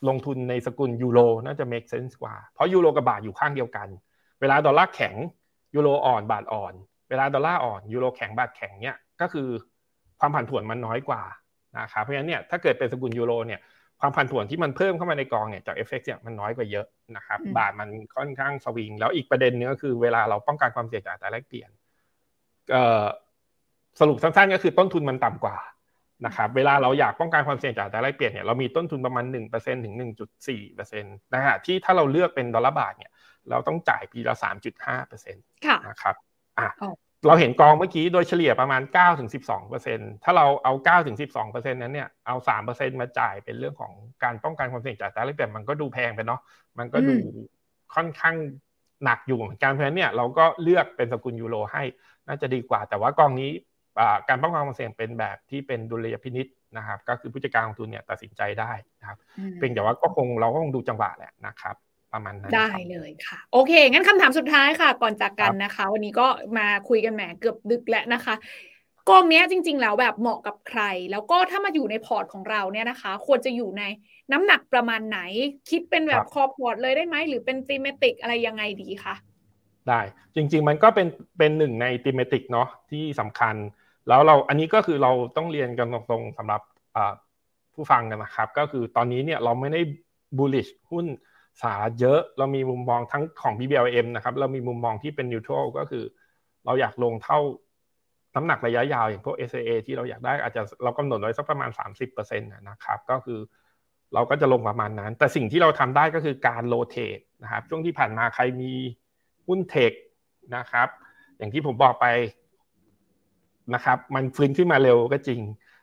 [0.10, 3.88] ลงทุนในสกุลยูโรน่าจะ make sense กว่า เพราะยูโรกับบาทอยู่ข้างเดียวกัน
[4.42, 5.16] เวลาดอลลาร์แข็ง
[5.76, 6.74] ยูโรอ่อนบาทอ่อน
[7.10, 9.48] เวลาดอลลาร์อ่อนยูโรแข็งบาทแข็งเนี่ยก็คือ
[10.20, 11.22] ความผันผวนมันน้อยกว่า
[11.80, 13.60] นะครับเพราะฉะนั้นเนี่ยถ้าเกิดเป็นสกุลยูโรเนี่ย
[14.02, 16.86] ความผันผวนที่มันเพิ่มเข้ามาในกองเนี่ยจาก FX เนี่ยมันน้อยกว่าเยอะ
[17.16, 21.70] นะครับบาทมันค่อนข้างสวิงแล้วอีกประเด็นนึงก็คือเวลาเราป้องกันความเสี่ยงจากอัตราแลกเปลี่ยน
[24.00, 25.58] สรุปสั้นๆก็คือต้นทุนมันต่ำกว่า
[26.26, 29.96] นะครับเวลาเราอยากป้องกันความเสี่ยงจากอัตราแลกเปลี่ยนเนี่ยเรามีต้นทุนประมาณ 1%ถึง
[30.46, 33.12] 1.4%นะฮะที่ถ้าเราเลือกเป็นดอลลาร์บาทเนี่ย
[33.50, 34.36] เราต้องจ่ายปีละ
[34.86, 36.16] 3.5%นะครับ
[36.60, 36.68] อะ
[37.28, 39.30] เราเห็นกองเมื่อกี้โดยเฉลี่ยประมาณ9ถึง
[39.76, 42.60] 12ถ้าเราเอา9ถึง12นั้นเนี่ยเอา 3
[43.02, 43.94] มาจ่ายเป็นเรื่องของ
[44.24, 46.42] การป้องกันความเสี่ยงจากตลาดเปลี่ยนมันก็ดูแพงไปเนาะ
[46.78, 47.16] มันก็ดู
[47.96, 48.36] ค่อนข้าง
[49.04, 51.84] หนักอยู่เหมือนกันเพราะฉะนั้นเนี่ยเราก็เลือกเป็นสกุลยูโรให้
[52.28, 53.52] น่าจะดีกว่า แต่ว่ากองนี้
[54.28, 56.48] การป้องกันความเสี่ยงเป็นแบบที่เป็นดุลยพินิษ
[56.78, 59.18] นะครับ ก็คือผู้จัดการลงทุนเนี่ยตัดสินใจได้นะครับ
[59.56, 61.76] เพียงแต่ว่าก็คงเราก็คงดูจังหวะแหละนะครับ
[62.16, 68.36] ประมาณนั้นได้เลยค่ะ โอเค งั้นคำถามสุดท้ายค่ะ ก่อนจากกันนะคะ วันนี้ก็มาคุยกันแหมเกือบดึกแล้วนะคะ
[69.10, 73.84] กองนี้จริง ๆ แล้วแบบเหมาะกับใคร แล้วก็ถ้ามาอยู่ในพอร์ตของเราเนี่ยนะคะ ควรจะอยู่ใน
[74.32, 75.20] น้ำหนักประมาณไหน
[75.70, 79.16] คิดเป็นแบบ core port เลยได้ไหม หรือเป็น thematic อะไรยังไงดีคะ
[79.90, 80.02] ได้
[80.36, 81.08] จริง ๆ มันก็เป็น
[81.38, 83.56] เป็นหนึ่งใน thematic เนาะที่สำคัญ
[84.08, 86.62] แล้วเราอันนี้ก็คือเราต้องเรียนกันตรงๆสำหรับ
[87.74, 89.82] ผู้ฟังกันนะครับ ก็คือตอนนี้เนี่ยเราไม่ได้
[90.38, 91.06] บูลลิชหุ้น
[91.62, 96.04] สาเยอะ เรามีมุมมองทั้งของ BBLM นะครับ เรามีมุมมองที่เป็นนิวทรัลก็คือ
[96.66, 97.40] เราอยากลงเท่า
[98.36, 101.70] น้ำหนักระยะยาวอย่างพวก SAA ที่เราอยากได้อาจจะเรากำหนดไว้สักประมาณ
[102.10, 103.40] 30%นะครับ ก็คือ
[104.14, 106.96] เราก็จะลงประมาณนั้น แต่สิ่งที่เราทำได้ก็คือการโลเท
[107.44, 108.74] นะครับ ช่วงที่ผ่านมาใครมี
[109.48, 109.92] หุ้น tech
[110.56, 110.88] นะครับ
[111.38, 112.06] อย่างที่ผมบอกไป
[113.74, 115.42] นะครับ มันฟื้นขึ้นมาเร็วก็จริง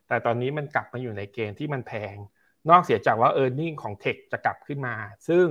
[0.08, 2.16] แต่ตอนนี้มันกลับมาอยู่ในเกณฑ์ที่มันแพง
[2.70, 4.94] นอกเสียจากว่า e a r n i n g ของเทคจะกลับขึ้นมา
[5.28, 5.46] ซึ่ง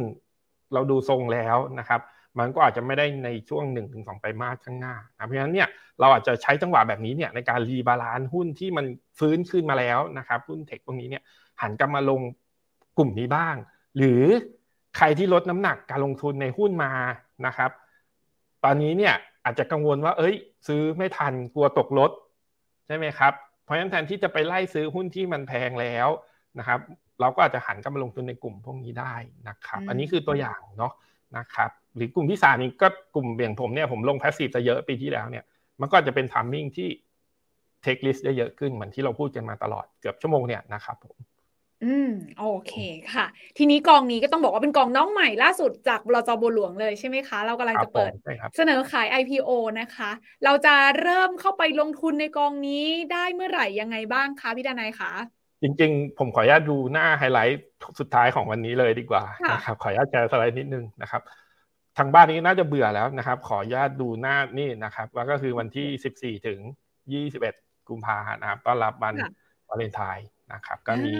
[0.73, 2.01] เราดูทรงแล้วนะครับ
[2.39, 5.67] มันก็อาจจะไม่ได้ในช่วง 1-2ไตรมาสข้างหน้าเพราะฉะนั้นเนี่ย
[5.99, 8.85] เราอาจจะใช้จังหวะแบบนี้เนี่ยในการ rebalance หุ้นที่มัน
[9.19, 11.23] ฟื้นขึ้นมาแล้วนะครับหุ้น tech พวกนี้เนี่ย
[11.61, 12.21] หันกลับมาลง
[12.97, 13.55] กลุ่มนี้บ้าง
[13.97, 14.23] หรือ
[14.97, 16.93] ใครที่ลดน้ำหนักการลงทุนในหุ้นมา
[17.45, 17.71] นะครับ
[18.63, 20.35] ตอนนี้เนี่ยอาจจะกังวลว่า เอ้ย
[20.67, 22.11] ซื้อไม่ทันกลัวตกรถ
[22.87, 23.33] ใช่ไหมครับ
[23.63, 26.07] เพราะฉะนั้นแทนที่จะไปไล่ซื้อหุ้นที่มันแพงแล้ว
[26.59, 26.79] นะครับ
[27.21, 29.13] เราก็อาจจะหันกลับมาลงทุนในกลุ่มพวกนี้ได้
[29.47, 30.93] นะครับ อันนี้คือตัวอย่างเนาะ
[31.37, 35.43] นะครับหรือกลุ่มที่สามนี้ก็กลุ่มเบี่ยงผมเนี่ยผมลงแพสซีฟจะเยอะปีที่แล้วเนี่ย
[35.79, 36.89] มันก็จะเป็นทัมมิ่งที่
[37.81, 41.15] เทคลิสได้เยอะขึ้นเหมือนที่เราพูดกันมาตลอดเกือบชั่วโมงเนี่ยนะครับผม
[41.83, 42.73] อืมโอเค
[43.13, 43.25] ค่ะ
[43.57, 48.11] ทีนี้กองนี้ก็ต้องบอกว่าเป็นกองน้องใหม่ล่าสุดจากบลจบัวหลวงเลยใช่ไหมคะ เรากำลังจะเปิด
[48.57, 49.49] เสนอขาย IPO
[49.79, 50.11] นะคะ
[50.43, 55.11] เราจะเริ่มเข้าไปลงทุนในกองนี้ได้เมื่อไหร่ยังไงบ้างคะพี่ดานายคะ
[55.61, 57.61] จริงๆ ผมขออนุญาตดูหน้าไฮไลท์
[57.99, 61.21] สุดท้ายของวันนี้เลยดีกว่านะครับขออนุญาตแชร์สไลด์นิดนึงนะครับ
[61.97, 66.59] ทางบ้านนี้น่าจะเบื่อแล้วนะครับ ขออนุญาตดูหน้านี่นะครับว่าก็คือวันที่ 14 ถึง
[67.25, 69.15] 21 กุมภาพันธ์นะครับต้อนรับวัน
[69.69, 71.13] วาเลนไทน์นะครับ ก็มี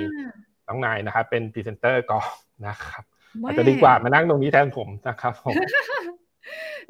[0.68, 2.28] น้องนายนะครับ เป็นพรีเซนเตอร์ก่อน
[2.68, 3.04] นะครับ
[3.44, 5.56] อาจจะดีกว่ามานั่งตรงนี้แทนผมนะครับผม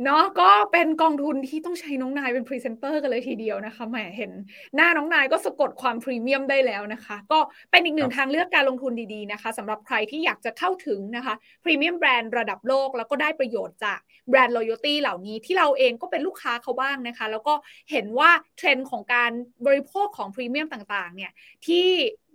[0.03, 4.31] เนาะก็เป็นกองทุนที่ต้องใช้น้องนายเป็นพรีเซนเตอร์กันเลยทีเดียวนะคะแหมเห็น
[4.75, 7.39] หน้าน้องนายก็สะกดความพรีเมียมได้แล้วนะคะ ก็
[7.71, 11.33] เป็นอีกหนึ่งทางเลือกการลงทุนดีๆนะคะสำหรับใครที่อยากจะเข้าถึงนะคะ
[11.63, 17.53] พรีเมียมแบรนด์ระดับโลกแล้วก็ได้ประโยชน์จากแบรนด์ loyalty เหล่านี้ที่เราเองก็เป็นลูกค้าเขาบ้างนะคะ แล้วก็
[17.91, 19.31] เห็นว่าเทรนด์ของการ
[19.65, 21.31] บริโภคของพรีเมียมต่างๆเนี่ย
[21.65, 21.87] ที่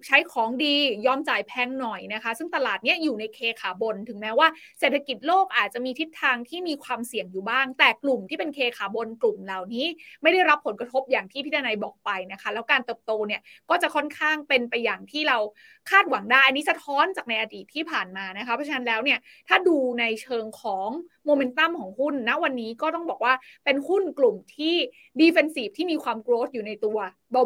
[0.07, 0.75] ใช้ของดี
[1.07, 4.49] ยอมจ่ายแพงหน่อยนะคะ ซึ่งตลาดเนี้ยอยู่ในเคขาบน ถึงแม้ว่า
[4.81, 9.87] เศรษฐกิจโลกอาจจะมีทิศทางที่มีความเสี่ยงอยู่บ้าง แต่กลุ่มที่เป็นเคขาบนกลุ่มเหล่านี้
[10.23, 13.41] ไม่ได้รับผลกระทบอย่างที่พี่ดนายบอกไปนะคะ แล้วการเติบโตเนี่ย
[13.71, 15.39] ก็จะค่อนข้างเป็นไปอย่างที่เรา
[15.91, 19.19] คาดหวังได้ อันนี้สะท้อนจากในอดีตที่ผ่านมานะคะ เพราะฉะนั้นแล้วเนี่ย
[19.49, 20.89] ถ้าดูในเชิงของ
[21.27, 23.35] โมเมนตัมของหุ้นณวันนี้ก็ต้องบอกว่า
[23.65, 24.77] เป็นหุ้นกลุ่มที่
[25.21, 26.99] defensive ที่มีความ growth อยู่ในตัว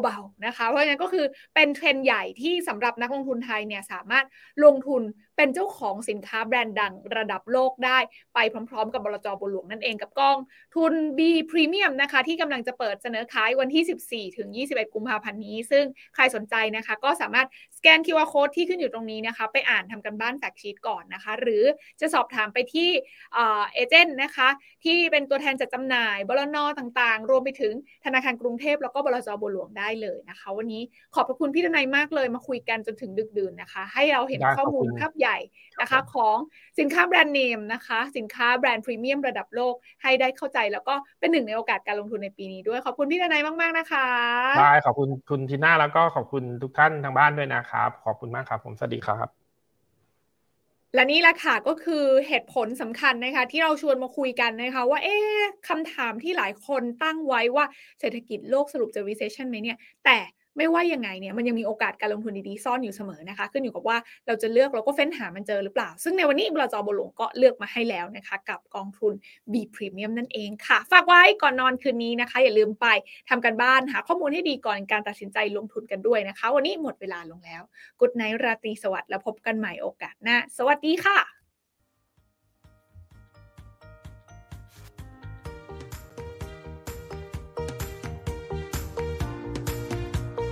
[0.03, 4.25] เบาๆนะคะ เพราะฉะนั้นก็คือเป็นเทรนด์ใหญ่ที่สำหรับนักลงทุนไทยเนี่ยสามารถ
[4.65, 5.03] ลงทุน
[5.37, 7.99] เป็นเจ้าของสินค้าแบรนด์ดังระดับโลกได้
[8.35, 8.39] ไป
[8.69, 10.39] พร้อมๆ กับบลจ.บัวหลวงนั่นเองกับกอง
[10.77, 11.21] ทุน B
[11.51, 15.85] Premium นะคะที่กำลังจะเปิดเสนอขายวันที่ 14 ถึง 21 กุมภาพันธ์นี้ ซึ่ง
[16.15, 17.47] ใครสนใจนะคะก็สามารถ
[17.83, 21.65] แกน QR Code ที่ขึ้นอยู่ตรงนี้นะคะ ไปอ่านทำกันบ้านแฟกชีตก่อนนะคะ หรือ
[22.01, 22.89] จะสอบถามไปที่
[23.35, 24.49] เอเจนต์นะคะ
[24.85, 27.73] ที่เป็นตัวแทนจัดจำหน่ายบลนต่างๆ รวมไปถึง
[28.05, 30.83] ธนาคารกรุงเทพแล้วก็บลจบุหลวงได้เลยนะคะ วันนี้
[31.15, 35.37] ขอบพระคุณพี่ทนายมากเลยมาคุยกันจนถึงดึกดื่นนะคะ ให้เราเห็นข้อมูลภาพใหญ่
[35.81, 36.37] นะคะของ
[36.79, 44.07] สินค้าแบรนด์เนมนะคะ สินค้าแบรนด์พรีเมียมระดับโลกให้ได้เข้าใจแล้วก็เป็นหนึ่งในโอกาสการลงทุนในปีนี้ด้วยขอบคุณพี่ทนายมากๆนะคะ
[44.61, 49.29] ได้ขอบคุณคุณทีน่าแล้วก็ขอบคุณทุกท่านทางบ้านด้วยนะครับ ขอบคุณมากครับ ผมสวัสดีครับ
[50.95, 57.65] และนี่แหละค่ะก็คือเหตุผลสำคัญนะคะ ที่เราชวนมาคุยกันนะคะ ว่าเอ๊ะคำถามที่หลายคนตั้งไว้ว่า
[58.01, 60.19] เศรษฐกิจโลกสรุปจะ recession ไหมเนี่ย แต่
[60.61, 63.97] ไม่ว่ายังไงเนี่ยมันยังมีโอกาสการลงทุนดีๆซ่อนอยู่เสมอนะคะ ขึ้นอยู่กับว่า
[64.27, 69.13] เราจะเลือกเราก็เฟ้นหามันเจอหรือเปล่า ซึ่งในวันนี้บลจบหลวงก็เลือกมาให้แล้วนะคะ กับกองทุน
[69.53, 72.87] B Premium นั่นเองค่ะ ฝากไว้ก่อนนอนคืนนี้นะคะ อย่าลืมไป
[73.29, 77.63] ทำกันบ้านหาข้อมูลให้ดีก่อนการตัดสินใจลงทุนกันด้วยนะคะ วันนี้หมดเวลาลงแล้ว
[78.01, 81.40] กุดไนราตรีสวัสดิ์แล้วพบกันใหม่โอกาสหน้าสวัสดีค่ะ